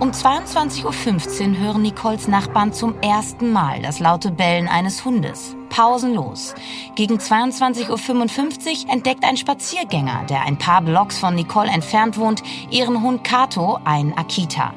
Um 0.00 0.10
22.15 0.10 1.50
Uhr 1.50 1.58
hören 1.58 1.82
Nicoles 1.82 2.28
Nachbarn 2.28 2.72
zum 2.72 2.98
ersten 3.00 3.52
Mal 3.52 3.82
das 3.82 3.98
laute 3.98 4.30
Bellen 4.30 4.68
eines 4.68 5.04
Hundes. 5.04 5.57
Pausenlos. 5.68 6.54
Gegen 6.94 7.16
22.55 7.16 8.86
Uhr 8.86 8.92
entdeckt 8.92 9.24
ein 9.24 9.36
Spaziergänger, 9.36 10.24
der 10.28 10.42
ein 10.42 10.58
paar 10.58 10.82
Blocks 10.82 11.18
von 11.18 11.34
Nicole 11.34 11.70
entfernt 11.70 12.18
wohnt, 12.18 12.42
ihren 12.70 13.02
Hund 13.02 13.24
Kato, 13.24 13.78
ein 13.84 14.16
Akita. 14.16 14.72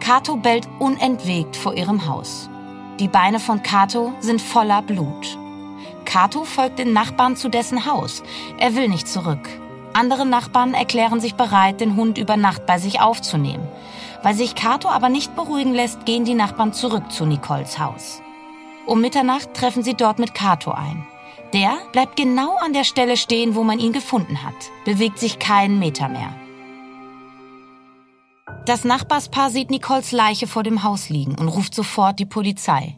Kato 0.00 0.36
bellt 0.36 0.68
unentwegt 0.78 1.56
vor 1.56 1.74
ihrem 1.74 2.08
Haus. 2.08 2.48
Die 2.98 3.08
Beine 3.08 3.40
von 3.40 3.62
Kato 3.62 4.12
sind 4.20 4.40
voller 4.40 4.82
Blut. 4.82 5.38
Kato 6.04 6.44
folgt 6.44 6.78
den 6.78 6.92
Nachbarn 6.92 7.36
zu 7.36 7.48
dessen 7.48 7.86
Haus. 7.86 8.22
Er 8.58 8.74
will 8.74 8.88
nicht 8.88 9.08
zurück. 9.08 9.48
Andere 9.94 10.26
Nachbarn 10.26 10.74
erklären 10.74 11.20
sich 11.20 11.34
bereit, 11.34 11.80
den 11.80 11.96
Hund 11.96 12.18
über 12.18 12.36
Nacht 12.36 12.66
bei 12.66 12.78
sich 12.78 13.00
aufzunehmen. 13.00 13.66
Weil 14.22 14.34
sich 14.34 14.54
Kato 14.54 14.88
aber 14.88 15.08
nicht 15.08 15.34
beruhigen 15.36 15.74
lässt, 15.74 16.06
gehen 16.06 16.24
die 16.24 16.34
Nachbarn 16.34 16.72
zurück 16.72 17.10
zu 17.10 17.26
Nicoles 17.26 17.78
Haus. 17.78 18.22
Um 18.86 19.00
Mitternacht 19.00 19.54
treffen 19.54 19.82
sie 19.82 19.94
dort 19.94 20.18
mit 20.18 20.34
Kato 20.34 20.72
ein. 20.72 21.06
Der 21.52 21.76
bleibt 21.92 22.16
genau 22.16 22.56
an 22.56 22.72
der 22.72 22.84
Stelle 22.84 23.16
stehen, 23.16 23.54
wo 23.54 23.62
man 23.62 23.78
ihn 23.78 23.92
gefunden 23.92 24.42
hat, 24.42 24.54
bewegt 24.84 25.18
sich 25.18 25.38
keinen 25.38 25.78
Meter 25.78 26.08
mehr. 26.08 26.34
Das 28.64 28.84
Nachbarspaar 28.84 29.50
sieht 29.50 29.70
Nicoles 29.70 30.12
Leiche 30.12 30.46
vor 30.46 30.62
dem 30.62 30.82
Haus 30.82 31.08
liegen 31.08 31.36
und 31.38 31.48
ruft 31.48 31.74
sofort 31.74 32.18
die 32.18 32.26
Polizei. 32.26 32.96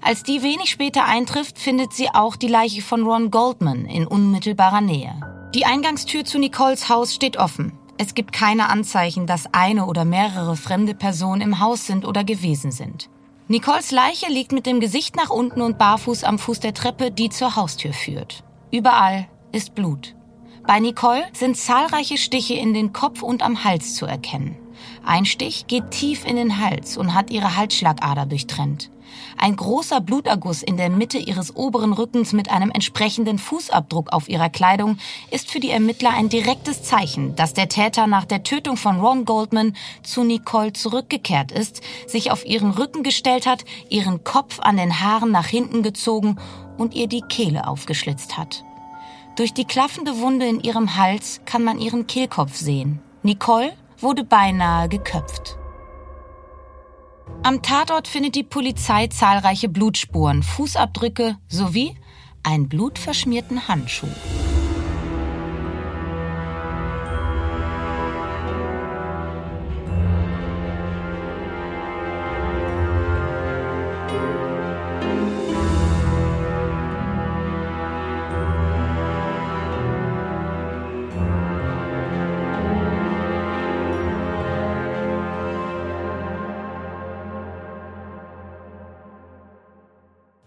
Als 0.00 0.22
die 0.22 0.42
wenig 0.42 0.70
später 0.70 1.06
eintrifft, 1.06 1.58
findet 1.58 1.92
sie 1.92 2.08
auch 2.10 2.36
die 2.36 2.46
Leiche 2.46 2.82
von 2.82 3.02
Ron 3.02 3.30
Goldman 3.30 3.86
in 3.86 4.06
unmittelbarer 4.06 4.80
Nähe. 4.80 5.18
Die 5.54 5.64
Eingangstür 5.64 6.24
zu 6.24 6.38
Nicoles 6.38 6.88
Haus 6.88 7.14
steht 7.14 7.36
offen. 7.36 7.72
Es 7.96 8.14
gibt 8.14 8.32
keine 8.32 8.68
Anzeichen, 8.68 9.26
dass 9.26 9.52
eine 9.52 9.86
oder 9.86 10.04
mehrere 10.04 10.56
fremde 10.56 10.94
Personen 10.94 11.40
im 11.40 11.58
Haus 11.58 11.86
sind 11.86 12.06
oder 12.06 12.22
gewesen 12.22 12.70
sind. 12.70 13.08
Nicoles 13.50 13.92
Leiche 13.92 14.30
liegt 14.30 14.52
mit 14.52 14.66
dem 14.66 14.78
Gesicht 14.78 15.16
nach 15.16 15.30
unten 15.30 15.62
und 15.62 15.78
barfuß 15.78 16.22
am 16.24 16.38
Fuß 16.38 16.60
der 16.60 16.74
Treppe, 16.74 17.10
die 17.10 17.30
zur 17.30 17.56
Haustür 17.56 17.94
führt. 17.94 18.44
Überall 18.70 19.26
ist 19.52 19.74
Blut. 19.74 20.14
Bei 20.66 20.80
Nicole 20.80 21.24
sind 21.32 21.56
zahlreiche 21.56 22.18
Stiche 22.18 22.52
in 22.52 22.74
den 22.74 22.92
Kopf 22.92 23.22
und 23.22 23.42
am 23.42 23.64
Hals 23.64 23.94
zu 23.94 24.04
erkennen. 24.04 24.58
Ein 25.02 25.24
Stich 25.24 25.66
geht 25.66 25.90
tief 25.92 26.26
in 26.26 26.36
den 26.36 26.58
Hals 26.58 26.98
und 26.98 27.14
hat 27.14 27.30
ihre 27.30 27.56
Halsschlagader 27.56 28.26
durchtrennt. 28.26 28.90
Ein 29.36 29.56
großer 29.56 30.00
Bluterguss 30.00 30.62
in 30.62 30.76
der 30.76 30.90
Mitte 30.90 31.18
ihres 31.18 31.54
oberen 31.54 31.92
Rückens 31.92 32.32
mit 32.32 32.50
einem 32.50 32.70
entsprechenden 32.70 33.38
Fußabdruck 33.38 34.12
auf 34.12 34.28
ihrer 34.28 34.48
Kleidung 34.48 34.98
ist 35.30 35.50
für 35.50 35.60
die 35.60 35.70
Ermittler 35.70 36.10
ein 36.10 36.28
direktes 36.28 36.82
Zeichen, 36.82 37.36
dass 37.36 37.54
der 37.54 37.68
Täter 37.68 38.06
nach 38.06 38.24
der 38.24 38.42
Tötung 38.42 38.76
von 38.76 39.00
Ron 39.00 39.24
Goldman 39.24 39.76
zu 40.02 40.24
Nicole 40.24 40.72
zurückgekehrt 40.72 41.52
ist, 41.52 41.82
sich 42.06 42.30
auf 42.30 42.46
ihren 42.46 42.70
Rücken 42.70 43.02
gestellt 43.02 43.46
hat, 43.46 43.64
ihren 43.88 44.24
Kopf 44.24 44.60
an 44.60 44.76
den 44.76 45.00
Haaren 45.00 45.30
nach 45.30 45.46
hinten 45.46 45.82
gezogen 45.82 46.38
und 46.76 46.94
ihr 46.94 47.08
die 47.08 47.22
Kehle 47.22 47.66
aufgeschlitzt 47.66 48.38
hat. 48.38 48.64
Durch 49.36 49.52
die 49.52 49.64
klaffende 49.64 50.18
Wunde 50.18 50.46
in 50.46 50.60
ihrem 50.60 50.96
Hals 50.96 51.40
kann 51.44 51.62
man 51.62 51.78
ihren 51.78 52.06
Kehlkopf 52.06 52.56
sehen. 52.56 53.00
Nicole 53.22 53.72
wurde 54.00 54.24
beinahe 54.24 54.88
geköpft. 54.88 55.57
Am 57.42 57.62
Tatort 57.62 58.08
findet 58.08 58.34
die 58.34 58.42
Polizei 58.42 59.06
zahlreiche 59.06 59.68
Blutspuren, 59.68 60.42
Fußabdrücke 60.42 61.36
sowie 61.48 61.96
einen 62.42 62.68
blutverschmierten 62.68 63.68
Handschuh. 63.68 64.08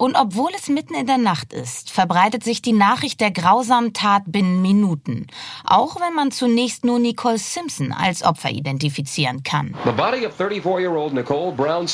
Und 0.02 0.16
obwohl 0.16 0.50
es 0.58 0.68
mitten 0.68 0.96
in 0.96 1.06
der 1.06 1.20
Nacht 1.20 1.54
ist, 1.54 1.92
verbreitet 1.92 2.44
sich 2.44 2.64
die 2.64 2.74
Nachricht 2.74 3.22
der 3.22 3.30
grausamen 3.30 3.94
Tat 3.94 4.24
binnen 4.26 4.60
Minuten. 4.60 5.28
Auch 5.64 6.02
wenn 6.02 6.16
man 6.16 6.32
zunächst 6.32 6.84
nur 6.84 6.98
Nicole 6.98 7.38
Simpson 7.38 7.92
als 7.92 8.24
Opfer 8.24 8.50
identifizieren 8.50 9.44
kann. 9.44 9.76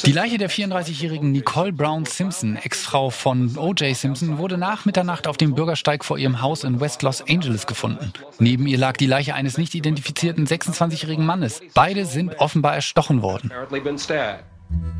Die 0.06 0.12
Leiche 0.14 0.38
der 0.38 0.50
34-jährigen 0.50 1.34
Nicole 1.34 1.74
Brown 1.74 2.06
Simpson, 2.06 2.56
Ex-Frau 2.56 3.10
von 3.10 3.58
O.J. 3.58 3.94
Simpson, 3.94 4.38
wurde 4.38 4.58
nach 4.58 4.86
Mitternacht 4.86 5.28
auf 5.28 5.36
dem 5.36 5.54
Bürgersteig 5.54 6.06
vor 6.06 6.18
ihrem 6.18 6.42
Haus 6.42 6.64
in 6.64 6.80
West 6.80 7.02
Los 7.02 7.22
Angeles 7.28 7.68
gefunden. 7.68 8.14
Neben 8.40 8.68
ihr 8.68 8.78
lag 8.78 8.96
die 8.96 9.06
Leiche 9.06 9.36
eines 9.36 9.58
nicht 9.58 9.76
identifizierten 9.76 10.48
26-jährigen 10.48 11.26
Mannes. 11.26 11.62
Beide 11.74 12.06
sind 12.06 12.40
offenbar 12.40 12.74
erstochen 12.74 13.22
worden. 13.22 13.52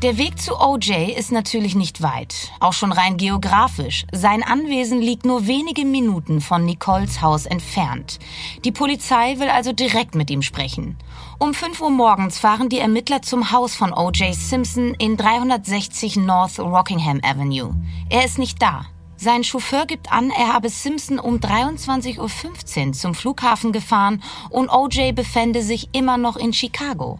Der 0.02 0.16
Weg 0.16 0.40
zu 0.40 0.60
OJ 0.60 1.12
ist 1.16 1.32
natürlich 1.32 1.74
nicht 1.74 2.02
weit, 2.02 2.52
auch 2.60 2.72
schon 2.72 2.92
rein 2.92 3.16
geografisch. 3.16 4.06
Sein 4.12 4.44
Anwesen 4.44 5.02
liegt 5.02 5.24
nur 5.24 5.48
wenige 5.48 5.84
Minuten 5.84 6.40
von 6.40 6.64
Nicoles 6.64 7.20
Haus 7.20 7.46
entfernt. 7.46 8.20
Die 8.64 8.70
Polizei 8.70 9.40
will 9.40 9.48
also 9.50 9.72
direkt 9.72 10.14
mit 10.14 10.30
ihm 10.30 10.42
sprechen. 10.42 10.96
Um 11.40 11.52
5 11.52 11.80
Uhr 11.80 11.90
morgens 11.90 12.38
fahren 12.38 12.68
die 12.68 12.78
Ermittler 12.78 13.22
zum 13.22 13.50
Haus 13.50 13.74
von 13.74 13.92
OJ 13.92 14.34
Simpson 14.34 14.94
in 14.94 15.16
360 15.16 16.14
North 16.16 16.60
Rockingham 16.60 17.20
Avenue. 17.24 17.74
Er 18.08 18.24
ist 18.24 18.38
nicht 18.38 18.62
da. 18.62 18.86
Sein 19.16 19.42
Chauffeur 19.42 19.84
gibt 19.84 20.12
an, 20.12 20.30
er 20.30 20.52
habe 20.52 20.68
Simpson 20.68 21.18
um 21.18 21.38
23.15 21.38 22.86
Uhr 22.86 22.92
zum 22.92 23.14
Flughafen 23.14 23.72
gefahren 23.72 24.22
und 24.48 24.70
OJ 24.70 25.10
befände 25.10 25.60
sich 25.60 25.88
immer 25.90 26.18
noch 26.18 26.36
in 26.36 26.52
Chicago. 26.52 27.18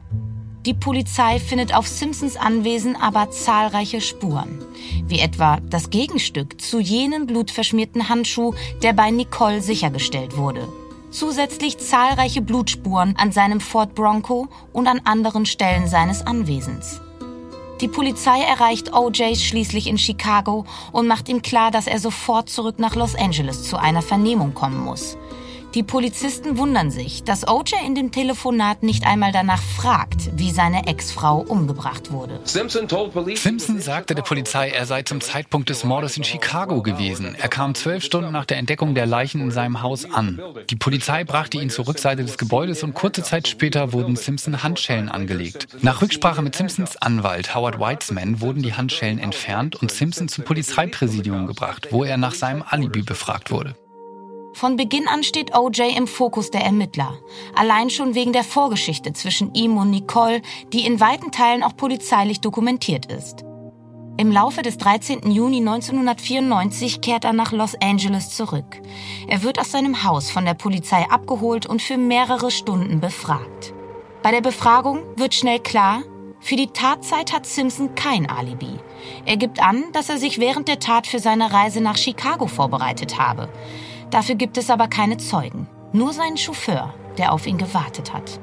Die 0.68 0.74
Polizei 0.74 1.38
findet 1.38 1.74
auf 1.74 1.88
Simpsons 1.88 2.36
Anwesen 2.36 2.94
aber 2.94 3.30
zahlreiche 3.30 4.02
Spuren, 4.02 4.62
wie 5.06 5.18
etwa 5.18 5.56
das 5.62 5.88
Gegenstück 5.88 6.60
zu 6.60 6.78
jenem 6.78 7.26
blutverschmierten 7.26 8.10
Handschuh, 8.10 8.52
der 8.82 8.92
bei 8.92 9.10
Nicole 9.10 9.62
sichergestellt 9.62 10.36
wurde. 10.36 10.68
Zusätzlich 11.10 11.78
zahlreiche 11.78 12.42
Blutspuren 12.42 13.16
an 13.16 13.32
seinem 13.32 13.60
Ford 13.60 13.94
Bronco 13.94 14.48
und 14.74 14.88
an 14.88 15.00
anderen 15.04 15.46
Stellen 15.46 15.88
seines 15.88 16.26
Anwesens. 16.26 17.00
Die 17.80 17.88
Polizei 17.88 18.42
erreicht 18.42 18.92
OJ 18.92 19.36
schließlich 19.36 19.86
in 19.86 19.96
Chicago 19.96 20.66
und 20.92 21.06
macht 21.06 21.30
ihm 21.30 21.40
klar, 21.40 21.70
dass 21.70 21.86
er 21.86 21.98
sofort 21.98 22.50
zurück 22.50 22.78
nach 22.78 22.94
Los 22.94 23.14
Angeles 23.14 23.62
zu 23.62 23.78
einer 23.78 24.02
Vernehmung 24.02 24.52
kommen 24.52 24.84
muss. 24.84 25.16
Die 25.78 25.84
Polizisten 25.84 26.58
wundern 26.58 26.90
sich, 26.90 27.22
dass 27.22 27.46
OJ 27.46 27.74
in 27.86 27.94
dem 27.94 28.10
Telefonat 28.10 28.82
nicht 28.82 29.06
einmal 29.06 29.30
danach 29.30 29.62
fragt, 29.62 30.36
wie 30.36 30.50
seine 30.50 30.88
Ex-Frau 30.88 31.38
umgebracht 31.38 32.10
wurde. 32.10 32.40
Simpson 32.42 33.80
sagte 33.80 34.16
der 34.16 34.22
Polizei, 34.22 34.70
er 34.70 34.86
sei 34.86 35.04
zum 35.04 35.20
Zeitpunkt 35.20 35.68
des 35.68 35.84
Mordes 35.84 36.16
in 36.16 36.24
Chicago 36.24 36.82
gewesen. 36.82 37.36
Er 37.40 37.46
kam 37.46 37.76
zwölf 37.76 38.02
Stunden 38.02 38.32
nach 38.32 38.44
der 38.44 38.56
Entdeckung 38.56 38.96
der 38.96 39.06
Leichen 39.06 39.40
in 39.40 39.52
seinem 39.52 39.80
Haus 39.80 40.04
an. 40.04 40.42
Die 40.68 40.74
Polizei 40.74 41.22
brachte 41.22 41.58
ihn 41.58 41.70
zur 41.70 41.86
Rückseite 41.86 42.24
des 42.24 42.38
Gebäudes 42.38 42.82
und 42.82 42.94
kurze 42.94 43.22
Zeit 43.22 43.46
später 43.46 43.92
wurden 43.92 44.16
Simpson 44.16 44.64
Handschellen 44.64 45.08
angelegt. 45.08 45.68
Nach 45.80 46.02
Rücksprache 46.02 46.42
mit 46.42 46.56
Simpsons 46.56 46.96
Anwalt 46.96 47.54
Howard 47.54 47.78
Weitzman 47.78 48.40
wurden 48.40 48.64
die 48.64 48.74
Handschellen 48.74 49.20
entfernt 49.20 49.76
und 49.76 49.92
Simpson 49.92 50.26
zum 50.26 50.42
Polizeipräsidium 50.42 51.46
gebracht, 51.46 51.86
wo 51.92 52.02
er 52.02 52.16
nach 52.16 52.34
seinem 52.34 52.64
Alibi 52.68 53.02
befragt 53.02 53.52
wurde. 53.52 53.76
Von 54.58 54.74
Beginn 54.74 55.06
an 55.06 55.22
steht 55.22 55.56
OJ 55.56 55.94
im 55.96 56.08
Fokus 56.08 56.50
der 56.50 56.64
Ermittler. 56.64 57.16
Allein 57.54 57.90
schon 57.90 58.16
wegen 58.16 58.32
der 58.32 58.42
Vorgeschichte 58.42 59.12
zwischen 59.12 59.54
ihm 59.54 59.76
und 59.76 59.90
Nicole, 59.90 60.42
die 60.72 60.84
in 60.84 60.98
weiten 60.98 61.30
Teilen 61.30 61.62
auch 61.62 61.76
polizeilich 61.76 62.40
dokumentiert 62.40 63.06
ist. 63.06 63.44
Im 64.16 64.32
Laufe 64.32 64.62
des 64.62 64.76
13. 64.76 65.30
Juni 65.30 65.58
1994 65.58 67.00
kehrt 67.00 67.24
er 67.24 67.34
nach 67.34 67.52
Los 67.52 67.76
Angeles 67.80 68.30
zurück. 68.30 68.80
Er 69.28 69.44
wird 69.44 69.60
aus 69.60 69.70
seinem 69.70 70.02
Haus 70.02 70.28
von 70.28 70.44
der 70.44 70.54
Polizei 70.54 71.06
abgeholt 71.08 71.66
und 71.66 71.80
für 71.80 71.96
mehrere 71.96 72.50
Stunden 72.50 72.98
befragt. 72.98 73.72
Bei 74.24 74.32
der 74.32 74.40
Befragung 74.40 75.04
wird 75.14 75.34
schnell 75.36 75.60
klar, 75.60 76.02
für 76.40 76.56
die 76.56 76.72
Tatzeit 76.72 77.32
hat 77.32 77.46
Simpson 77.46 77.94
kein 77.94 78.28
Alibi. 78.28 78.80
Er 79.24 79.36
gibt 79.36 79.62
an, 79.62 79.84
dass 79.92 80.08
er 80.08 80.18
sich 80.18 80.40
während 80.40 80.66
der 80.66 80.80
Tat 80.80 81.06
für 81.06 81.20
seine 81.20 81.52
Reise 81.52 81.80
nach 81.80 81.96
Chicago 81.96 82.48
vorbereitet 82.48 83.20
habe. 83.20 83.48
Dafür 84.10 84.36
gibt 84.36 84.56
es 84.56 84.70
aber 84.70 84.88
keine 84.88 85.18
Zeugen, 85.18 85.68
nur 85.92 86.12
seinen 86.12 86.36
Chauffeur, 86.36 86.94
der 87.18 87.32
auf 87.32 87.46
ihn 87.46 87.58
gewartet 87.58 88.12
hat. 88.12 88.40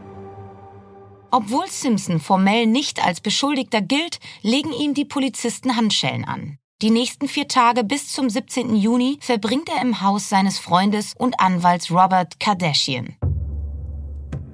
Obwohl 1.31 1.67
Simpson 1.67 2.19
formell 2.19 2.65
nicht 2.67 3.03
als 3.03 3.19
Beschuldigter 3.19 3.81
gilt, 3.81 4.19
legen 4.41 4.71
ihm 4.71 4.93
die 4.93 5.05
Polizisten 5.05 5.75
Handschellen 5.75 6.23
an. 6.23 6.59
Die 6.81 6.91
nächsten 6.91 7.27
vier 7.27 7.47
Tage 7.47 7.83
bis 7.83 8.11
zum 8.11 8.29
17. 8.29 8.75
Juni 8.75 9.17
verbringt 9.21 9.69
er 9.69 9.81
im 9.81 10.01
Haus 10.01 10.29
seines 10.29 10.59
Freundes 10.59 11.13
und 11.17 11.39
Anwalts 11.39 11.89
Robert 11.89 12.39
Kardashian. 12.39 13.15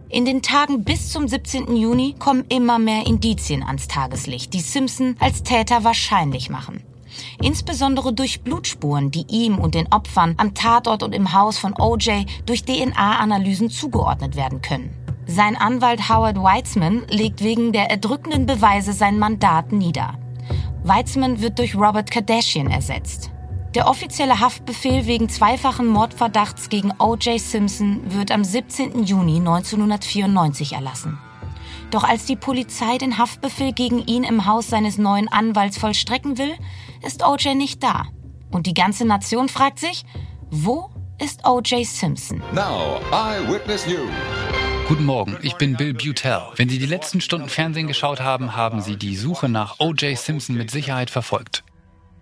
In 0.10 0.26
den 0.26 0.41
Tagen 0.41 0.84
bis 0.84 1.12
zum 1.12 1.28
17. 1.28 1.76
Juni 1.76 2.15
kommen 2.17 2.45
immer 2.50 2.80
mehr 2.80 3.06
Indizien 3.08 3.63
ans 3.63 3.88
Tageslicht, 3.88 4.54
die 4.54 4.60
Simpson 4.60 5.15
als 5.19 5.43
Täter 5.43 5.84
wahrscheinlich 5.84 6.50
machen 6.50 6.84
insbesondere 7.41 8.13
durch 8.13 8.41
Blutspuren, 8.41 9.12
die 9.12 9.26
ihm 9.30 9.60
und 9.60 9.76
den 9.76 9.91
Opfern 9.91 10.36
am 10.38 10.54
Tatort 10.54 11.04
und 11.04 11.13
im 11.13 11.34
Haus 11.34 11.58
von 11.58 11.74
OJ 11.80 12.26
durch 12.45 12.63
DNA-Analysen 12.63 13.69
zugeordnet 13.69 14.36
werden 14.36 14.62
können. 14.62 14.95
Sein 15.28 15.56
Anwalt 15.56 16.10
Howard 16.10 16.41
Weitzman 16.41 17.04
legt 17.10 17.43
wegen 17.43 17.71
der 17.71 17.89
erdrückenden 17.89 18.45
Beweise 18.45 18.93
sein 18.93 19.19
Mandat 19.19 19.71
nieder. 19.71 20.15
Weitzman 20.84 21.41
wird 21.41 21.60
durch 21.60 21.76
Robert 21.76 22.10
Kardashian 22.12 22.69
ersetzt. 22.69 23.32
Der 23.76 23.88
offizielle 23.88 24.41
Haftbefehl 24.41 25.06
wegen 25.06 25.30
zweifachen 25.30 25.88
Mordverdachts 25.88 26.67
gegen 26.67 26.91
O.J. 27.00 27.39
Simpson 27.39 28.02
wird 28.13 28.32
am 28.32 28.43
17. 28.43 29.04
Juni 29.06 29.38
1994 29.38 30.74
erlassen. 30.74 31.17
Doch 31.89 32.04
als 32.04 32.26
die 32.26 32.36
Polizei 32.36 32.97
den 32.97 33.17
Haftbefehl 33.17 33.71
gegen 33.71 34.00
ihn 34.06 34.24
im 34.24 34.46
Haus 34.46 34.69
seines 34.69 34.98
neuen 34.98 35.29
Anwalts 35.29 35.77
vollstrecken 35.77 36.38
will, 36.38 36.54
ist 37.04 37.23
OJ 37.25 37.56
nicht 37.56 37.83
da. 37.83 38.06
Und 38.52 38.67
die 38.67 38.73
ganze 38.73 39.06
Nation 39.06 39.49
fragt 39.49 39.79
sich, 39.79 40.04
wo 40.49 40.89
ist 41.19 41.45
OJ 41.45 41.83
Simpson? 41.83 42.41
Now, 42.54 42.99
Eyewitness 43.12 43.87
News. 43.87 44.10
Guten 44.87 45.06
Morgen, 45.06 45.37
ich 45.41 45.56
bin 45.56 45.77
Bill 45.77 45.93
Butel. 45.93 46.41
Wenn 46.58 46.67
Sie 46.67 46.77
die 46.77 46.85
letzten 46.85 47.21
Stunden 47.21 47.47
Fernsehen 47.47 47.87
geschaut 47.87 48.19
haben, 48.19 48.56
haben 48.56 48.81
Sie 48.81 48.97
die 48.97 49.15
Suche 49.15 49.47
nach 49.47 49.79
O.J. 49.79 50.17
Simpson 50.17 50.58
mit 50.58 50.69
Sicherheit 50.69 51.10
verfolgt. 51.10 51.63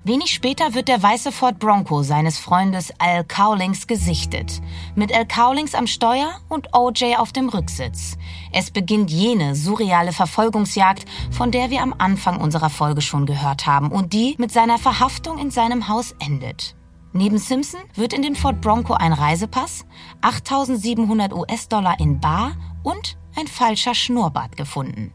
Wenig 0.06 0.32
später 0.32 0.74
wird 0.74 0.88
der 0.88 1.04
weiße 1.04 1.30
Ford 1.34 1.60
Bronco 1.60 2.04
seines 2.04 2.38
Freundes 2.40 2.94
Al 3.00 3.26
Cowlings 3.26 3.86
gesichtet. 3.86 4.62
Mit 4.96 5.14
Al 5.14 5.26
Cowlings 5.26 5.76
am 5.76 5.88
Steuer 5.88 6.40
und 6.48 6.74
OJ 6.74 7.18
auf 7.18 7.34
dem 7.34 7.50
Rücksitz. 7.50 8.16
Es 8.54 8.72
beginnt 8.72 9.12
jene 9.12 9.56
surreale 9.56 10.14
Verfolgungsjagd, 10.14 11.04
von 11.32 11.52
der 11.52 11.70
wir 11.70 11.82
am 11.82 11.94
Anfang 11.98 12.40
unserer 12.40 12.70
Folge 12.70 13.02
schon 13.02 13.26
gehört 13.26 13.68
haben 13.68 13.92
und 13.92 14.14
die 14.14 14.36
mit 14.38 14.54
seiner 14.54 14.78
Verhaftung 14.78 15.38
in 15.38 15.52
seinem 15.52 15.90
Haus 15.90 16.16
endet. 16.26 16.78
Neben 17.12 17.38
Simpson 17.38 17.82
wird 17.94 18.14
in 18.14 18.22
dem 18.22 18.36
Ford 18.36 18.62
Bronco 18.62 18.94
ein 18.94 19.12
Reisepass, 19.12 19.86
8700 20.22 21.34
US-Dollar 21.34 22.00
in 22.00 22.22
Bar 22.22 22.56
und 22.84 23.18
ein 23.36 23.48
falscher 23.48 23.94
Schnurrbart 23.94 24.56
gefunden. 24.56 25.14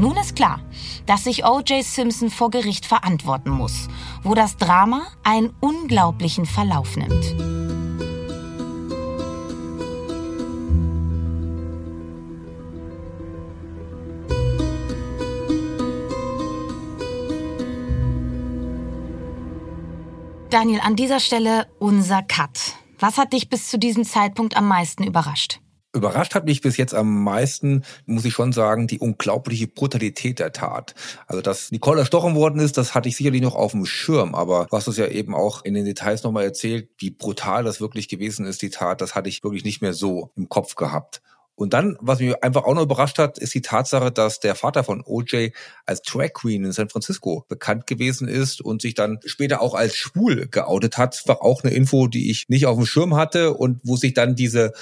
Nun 0.00 0.16
ist 0.16 0.34
klar, 0.34 0.60
dass 1.04 1.24
sich 1.24 1.44
O.J. 1.44 1.84
Simpson 1.84 2.30
vor 2.30 2.50
Gericht 2.50 2.86
verantworten 2.86 3.50
muss, 3.50 3.88
wo 4.22 4.32
das 4.32 4.56
Drama 4.56 5.02
einen 5.22 5.52
unglaublichen 5.60 6.46
Verlauf 6.46 6.96
nimmt. 6.96 7.36
Daniel, 20.48 20.80
an 20.80 20.96
dieser 20.96 21.20
Stelle 21.20 21.66
unser 21.78 22.22
Cut. 22.22 22.72
Was 22.98 23.18
hat 23.18 23.34
dich 23.34 23.50
bis 23.50 23.68
zu 23.68 23.78
diesem 23.78 24.04
Zeitpunkt 24.04 24.56
am 24.56 24.66
meisten 24.66 25.04
überrascht? 25.04 25.60
Überrascht 25.92 26.36
hat 26.36 26.44
mich 26.44 26.60
bis 26.60 26.76
jetzt 26.76 26.94
am 26.94 27.24
meisten, 27.24 27.82
muss 28.06 28.24
ich 28.24 28.32
schon 28.32 28.52
sagen, 28.52 28.86
die 28.86 29.00
unglaubliche 29.00 29.66
Brutalität 29.66 30.38
der 30.38 30.52
Tat. 30.52 30.94
Also, 31.26 31.42
dass 31.42 31.72
Nicole 31.72 32.00
erstochen 32.00 32.36
worden 32.36 32.60
ist, 32.60 32.78
das 32.78 32.94
hatte 32.94 33.08
ich 33.08 33.16
sicherlich 33.16 33.42
noch 33.42 33.56
auf 33.56 33.72
dem 33.72 33.84
Schirm, 33.86 34.36
aber 34.36 34.66
du 34.70 34.76
hast 34.76 34.86
es 34.86 34.96
ja 34.96 35.08
eben 35.08 35.34
auch 35.34 35.64
in 35.64 35.74
den 35.74 35.84
Details 35.84 36.22
nochmal 36.22 36.44
erzählt, 36.44 36.90
wie 36.98 37.10
brutal 37.10 37.64
das 37.64 37.80
wirklich 37.80 38.06
gewesen 38.06 38.46
ist, 38.46 38.62
die 38.62 38.70
Tat, 38.70 39.00
das 39.00 39.16
hatte 39.16 39.28
ich 39.28 39.42
wirklich 39.42 39.64
nicht 39.64 39.82
mehr 39.82 39.92
so 39.92 40.30
im 40.36 40.48
Kopf 40.48 40.76
gehabt. 40.76 41.22
Und 41.60 41.74
dann, 41.74 41.98
was 42.00 42.20
mich 42.20 42.42
einfach 42.42 42.64
auch 42.64 42.74
noch 42.74 42.84
überrascht 42.84 43.18
hat, 43.18 43.36
ist 43.36 43.52
die 43.52 43.60
Tatsache, 43.60 44.10
dass 44.10 44.40
der 44.40 44.54
Vater 44.54 44.82
von 44.82 45.02
OJ 45.04 45.50
als 45.84 46.00
Drag 46.00 46.32
Queen 46.32 46.64
in 46.64 46.72
San 46.72 46.88
Francisco 46.88 47.44
bekannt 47.48 47.86
gewesen 47.86 48.28
ist 48.28 48.62
und 48.62 48.80
sich 48.80 48.94
dann 48.94 49.18
später 49.26 49.60
auch 49.60 49.74
als 49.74 49.94
schwul 49.94 50.48
geoutet 50.48 50.96
hat. 50.96 51.22
War 51.26 51.42
auch 51.42 51.62
eine 51.62 51.74
Info, 51.74 52.06
die 52.06 52.30
ich 52.30 52.48
nicht 52.48 52.64
auf 52.64 52.78
dem 52.78 52.86
Schirm 52.86 53.14
hatte 53.14 53.52
und 53.52 53.80
wo 53.82 53.96
sich 53.96 54.14
dann 54.14 54.36
diese 54.36 54.72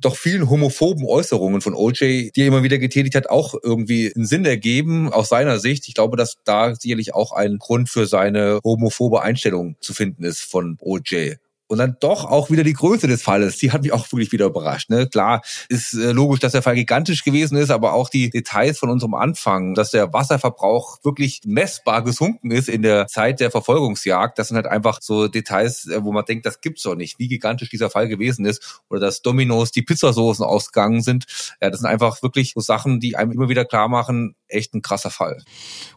doch 0.00 0.16
vielen 0.16 0.50
homophoben 0.50 1.06
Äußerungen 1.06 1.60
von 1.60 1.74
OJ, 1.74 2.30
die 2.30 2.40
er 2.42 2.46
immer 2.46 2.62
wieder 2.62 2.78
getätigt 2.78 3.14
hat, 3.14 3.30
auch 3.30 3.54
irgendwie 3.62 4.12
einen 4.14 4.26
Sinn 4.26 4.44
ergeben 4.44 5.12
aus 5.12 5.28
seiner 5.28 5.58
Sicht. 5.58 5.88
Ich 5.88 5.94
glaube, 5.94 6.16
dass 6.16 6.36
da 6.44 6.74
sicherlich 6.74 7.14
auch 7.14 7.32
ein 7.32 7.58
Grund 7.58 7.88
für 7.88 8.06
seine 8.06 8.60
homophobe 8.64 9.22
Einstellung 9.22 9.76
zu 9.80 9.94
finden 9.94 10.24
ist 10.24 10.40
von 10.40 10.76
OJ. 10.80 11.34
Und 11.74 11.78
dann 11.78 11.96
doch 11.98 12.24
auch 12.24 12.50
wieder 12.50 12.62
die 12.62 12.72
Größe 12.72 13.08
des 13.08 13.20
Falles, 13.20 13.58
die 13.58 13.72
hat 13.72 13.82
mich 13.82 13.92
auch 13.92 14.12
wirklich 14.12 14.30
wieder 14.30 14.46
überrascht. 14.46 14.90
Ne? 14.90 15.08
Klar 15.08 15.42
ist 15.68 15.92
äh, 15.92 16.12
logisch, 16.12 16.38
dass 16.38 16.52
der 16.52 16.62
Fall 16.62 16.76
gigantisch 16.76 17.24
gewesen 17.24 17.56
ist, 17.56 17.72
aber 17.72 17.94
auch 17.94 18.08
die 18.08 18.30
Details 18.30 18.78
von 18.78 18.90
unserem 18.90 19.14
Anfang, 19.14 19.74
dass 19.74 19.90
der 19.90 20.12
Wasserverbrauch 20.12 20.98
wirklich 21.02 21.40
messbar 21.44 22.04
gesunken 22.04 22.52
ist 22.52 22.68
in 22.68 22.82
der 22.82 23.08
Zeit 23.08 23.40
der 23.40 23.50
Verfolgungsjagd, 23.50 24.38
das 24.38 24.48
sind 24.48 24.56
halt 24.56 24.68
einfach 24.68 25.02
so 25.02 25.26
Details, 25.26 25.88
äh, 25.88 26.04
wo 26.04 26.12
man 26.12 26.24
denkt, 26.24 26.46
das 26.46 26.60
gibt's 26.60 26.82
doch 26.82 26.94
nicht, 26.94 27.18
wie 27.18 27.26
gigantisch 27.26 27.70
dieser 27.70 27.90
Fall 27.90 28.06
gewesen 28.06 28.44
ist. 28.44 28.80
Oder 28.88 29.00
dass 29.00 29.20
Dominos 29.20 29.72
die 29.72 29.82
Pizzasoßen 29.82 30.44
ausgegangen 30.44 31.02
sind. 31.02 31.24
Ja, 31.60 31.70
das 31.70 31.80
sind 31.80 31.88
einfach 31.88 32.22
wirklich 32.22 32.52
so 32.54 32.60
Sachen, 32.60 33.00
die 33.00 33.16
einem 33.16 33.32
immer 33.32 33.48
wieder 33.48 33.64
klar 33.64 33.88
machen, 33.88 34.36
echt 34.46 34.74
ein 34.74 34.82
krasser 34.82 35.10
Fall. 35.10 35.42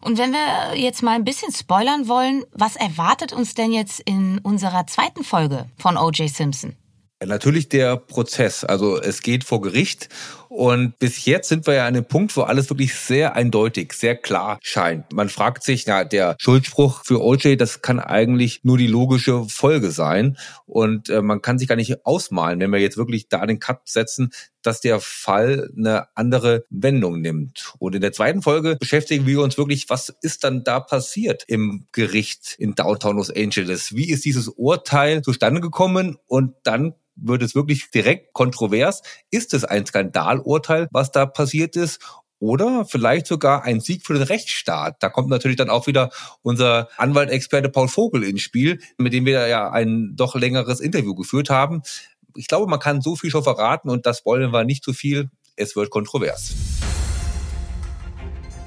Und 0.02 0.18
wenn 0.18 0.32
wir 0.32 0.76
jetzt 0.76 1.04
mal 1.04 1.14
ein 1.14 1.24
bisschen 1.24 1.54
spoilern 1.54 2.08
wollen, 2.08 2.46
was 2.52 2.76
erwartet 2.76 3.32
uns 3.32 3.54
denn 3.54 3.72
jetzt 3.72 4.00
in 4.00 4.40
unserer 4.40 4.88
zweiten 4.88 5.24
Folge? 5.24 5.66
Von 5.78 5.97
O.J. 5.97 6.30
Simpson? 6.30 6.76
Natürlich 7.26 7.68
der 7.68 7.97
Prozess. 7.97 8.63
Also 8.63 9.01
es 9.01 9.24
geht 9.24 9.43
vor 9.43 9.59
Gericht 9.61 10.07
und 10.49 10.99
bis 10.99 11.26
jetzt 11.26 11.49
sind 11.49 11.65
wir 11.65 11.74
ja 11.74 11.88
an 11.88 11.95
dem 11.95 12.05
Punkt, 12.05 12.38
wo 12.38 12.41
alles 12.41 12.70
wirklich 12.70 12.93
sehr 12.93 13.36
eindeutig, 13.36 13.93
sehr 13.93 14.15
klar 14.15 14.59
scheint. 14.61 15.11
Man 15.11 15.30
fragt 15.30 15.63
sich, 15.63 15.88
na, 15.88 16.03
der 16.03 16.36
Schuldspruch 16.39 17.01
für 17.05 17.24
OJ, 17.24 17.55
das 17.55 17.82
kann 17.82 17.99
eigentlich 17.99 18.63
nur 18.63 18.78
die 18.78 18.86
logische 18.86 19.45
Folge 19.45 19.89
sein. 19.89 20.38
Und 20.68 21.09
äh, 21.09 21.24
man 21.24 21.41
kann 21.41 21.57
sich 21.57 21.68
gar 21.68 21.76
nicht 21.76 22.05
ausmalen, 22.05 22.59
wenn 22.59 22.72
wir 22.72 22.80
jetzt 22.80 22.97
wirklich 22.97 23.30
da 23.30 23.47
den 23.47 23.59
Cut 23.59 23.82
setzen, 23.86 24.32
dass 24.68 24.82
der 24.82 24.99
Fall 24.99 25.70
eine 25.78 26.07
andere 26.15 26.65
Wendung 26.70 27.22
nimmt. 27.22 27.74
Und 27.80 27.95
in 27.95 28.01
der 28.01 28.11
zweiten 28.11 28.41
Folge 28.41 28.76
beschäftigen 28.76 29.26
wir 29.26 29.41
uns 29.41 29.57
wirklich, 29.57 29.89
was 29.89 30.13
ist 30.22 30.43
dann 30.43 30.65
da 30.65 30.82
passiert 30.82 31.45
im 31.47 31.88
Gericht 31.93 32.55
in 32.59 32.76
Downtown 32.76 33.15
Los 33.15 33.32
Angeles? 33.32 33.95
Wie 33.95 34.09
ist 34.09 34.26
dieses 34.26 34.49
Urteil 34.49 35.22
zustande 35.22 35.61
gekommen? 35.61 36.18
Und 36.28 36.53
dann 36.63 36.95
wird 37.15 37.43
es 37.43 37.55
wirklich 37.55 37.89
direkt 37.91 38.34
kontrovers. 38.34 39.03
Ist 39.32 39.53
es 39.53 39.63
ein 39.63 39.86
Skandalurteil, 39.86 40.89
was 40.91 41.11
da 41.11 41.26
passiert 41.26 41.78
ist? 41.78 41.99
Oder 42.39 42.86
vielleicht 42.86 43.26
sogar 43.26 43.63
ein 43.63 43.80
Sieg 43.80 44.05
für 44.05 44.13
den 44.13 44.24
Rechtsstaat. 44.24 44.97
Da 45.01 45.09
kommt 45.09 45.30
natürlich 45.30 45.57
dann 45.57 45.72
auch 45.72 45.88
wieder 45.88 46.11
unser 46.43 46.88
Anwaltexperte 46.97 47.70
Paul 47.70 47.88
Vogel 47.88 48.24
ins 48.24 48.41
Spiel, 48.41 48.80
mit 48.97 49.13
dem 49.13 49.26
wir 49.26 49.47
ja 49.47 49.72
ein 49.72 50.13
doch 50.15 50.36
längeres 50.36 50.80
Interview 50.80 51.15
geführt 51.15 51.49
haben. 51.49 51.82
Ich 52.38 52.48
glaube, 52.48 52.68
man 52.68 52.80
kann 52.80 53.02
so 53.02 53.16
viel 53.16 53.32
schon 53.32 53.44
verraten 53.44 53.90
und 53.90 54.06
das 54.06 54.24
wollen 54.24 54.54
wir 54.54 54.64
nicht 54.64 54.84
zu 54.84 54.94
viel. 54.94 55.32
Es 55.56 55.76
wird 55.76 55.90
kontrovers. 55.90 56.54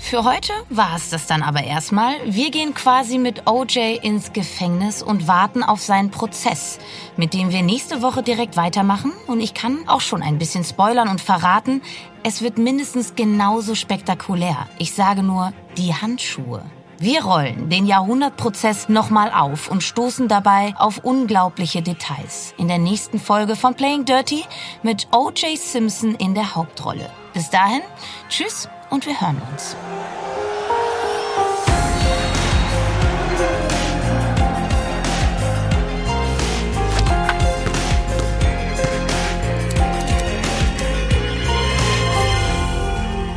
Für 0.01 0.25
heute 0.25 0.53
war 0.71 0.97
es 0.97 1.11
das 1.11 1.29
dann 1.29 1.43
aber 1.43 1.63
erstmal. 1.63 2.15
Wir 2.25 2.51
gehen 2.51 2.75
quasi 2.75 3.17
mit 3.17 3.47
OJ 3.47 4.01
ins 4.03 4.33
Gefängnis 4.33 5.05
und 5.05 5.29
warten 5.29 5.63
auf 5.63 5.81
seinen 5.81 6.11
Prozess, 6.11 6.81
mit 7.17 7.33
dem 7.33 7.53
wir 7.53 7.63
nächste 7.63 8.03
Woche 8.03 8.25
direkt 8.25 8.57
weitermachen. 8.57 9.13
Und 9.29 9.41
ich 9.41 9.55
kann 9.55 9.87
auch 9.87 10.01
schon 10.01 10.21
ein 10.21 10.39
bisschen 10.39 10.65
spoilern 10.65 11.09
und 11.09 11.21
verraten, 11.21 11.81
es 12.25 12.43
wird 12.43 12.59
mindestens 12.59 13.15
genauso 13.15 13.77
spektakulär. 13.77 14.69
Ich 14.79 14.95
sage 14.95 15.23
nur 15.23 15.53
die 15.77 15.95
Handschuhe. 15.95 16.65
Wir 17.03 17.25
rollen 17.25 17.71
den 17.71 17.87
Jahrhundertprozess 17.87 18.91
nochmal 18.91 19.33
auf 19.33 19.71
und 19.71 19.83
stoßen 19.83 20.29
dabei 20.29 20.75
auf 20.77 20.99
unglaubliche 21.03 21.81
Details. 21.81 22.53
In 22.59 22.69
der 22.69 22.77
nächsten 22.77 23.19
Folge 23.19 23.57
von 23.57 23.75
Playing 23.75 24.05
Dirty 24.05 24.45
mit 24.83 25.09
OJ 25.11 25.57
Simpson 25.57 26.15
in 26.17 26.35
der 26.35 26.55
Hauptrolle. 26.55 27.09
Bis 27.33 27.49
dahin, 27.49 27.81
tschüss 28.29 28.69
und 28.91 29.07
wir 29.07 29.19
hören 29.19 29.41
uns. 29.51 29.75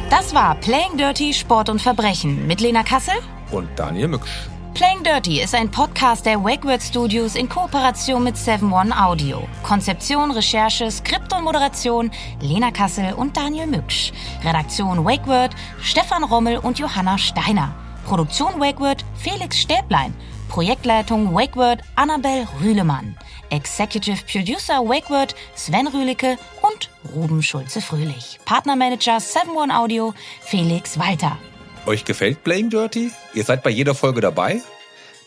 Das 0.09 0.33
war 0.33 0.55
Playing 0.55 0.97
Dirty 0.97 1.33
Sport 1.33 1.69
und 1.69 1.81
Verbrechen 1.81 2.45
mit 2.45 2.59
Lena 2.59 2.83
Kassel 2.83 3.13
und 3.53 3.69
Daniel 3.77 4.09
Mücksch. 4.09 4.49
Playing 4.73 5.03
Dirty 5.03 5.39
ist 5.39 5.53
ein 5.53 5.69
Podcast 5.69 6.25
der 6.25 6.43
WakeWord 6.43 6.81
Studios 6.81 7.35
in 7.35 7.47
Kooperation 7.47 8.23
mit 8.23 8.35
7-One 8.35 8.91
Audio. 8.99 9.47
Konzeption, 9.61 10.31
Recherche, 10.31 10.89
Skript 10.89 11.31
und 11.31 11.43
Moderation 11.43 12.09
Lena 12.41 12.71
Kassel 12.71 13.13
und 13.13 13.37
Daniel 13.37 13.67
Mücksch. 13.67 14.11
Redaktion 14.43 15.05
WakeWord 15.05 15.51
Stefan 15.79 16.23
Rommel 16.23 16.57
und 16.57 16.79
Johanna 16.79 17.19
Steiner. 17.19 17.75
Produktion 18.05 18.59
WakeWord 18.59 19.05
Felix 19.13 19.59
Stäblein. 19.59 20.15
Projektleitung 20.49 21.35
WakeWord 21.35 21.81
Annabel 21.95 22.47
Rühlemann. 22.59 23.15
Executive 23.51 24.23
Producer 24.25 24.79
WakeWord 24.79 25.35
Sven 25.53 25.85
Rühlicke 25.87 26.39
und 26.63 26.89
Ruben 27.13 27.43
Schulze-Fröhlich. 27.43 28.39
Partnermanager 28.45 29.17
7-One 29.17 29.77
Audio 29.77 30.15
Felix 30.41 30.97
Walter. 30.97 31.37
Euch 31.85 32.05
gefällt 32.05 32.45
Playing 32.45 32.69
Dirty? 32.69 33.11
Ihr 33.33 33.43
seid 33.43 33.61
bei 33.61 33.69
jeder 33.69 33.93
Folge 33.93 34.21
dabei? 34.21 34.61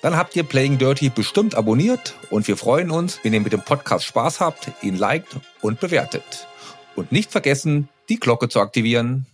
Dann 0.01 0.17
habt 0.17 0.35
ihr 0.37 0.43
Playing 0.43 0.79
Dirty 0.79 1.11
bestimmt 1.11 1.55
abonniert 1.55 2.15
und 2.31 2.49
wir 2.49 2.57
freuen 2.57 2.91
uns, 2.91 3.21
wenn 3.23 3.35
ihr 3.35 3.41
mit 3.41 3.53
dem 3.53 3.61
Podcast 3.61 4.07
Spaß 4.07 4.41
habt, 4.41 4.71
ihn 4.81 4.97
liked 4.97 5.37
und 5.61 5.81
bewertet. 5.81 6.47
Und 6.95 7.13
nicht 7.13 7.31
vergessen, 7.31 7.91
die 8.09 8.19
Glocke 8.19 8.49
zu 8.49 8.61
aktivieren. 8.61 9.27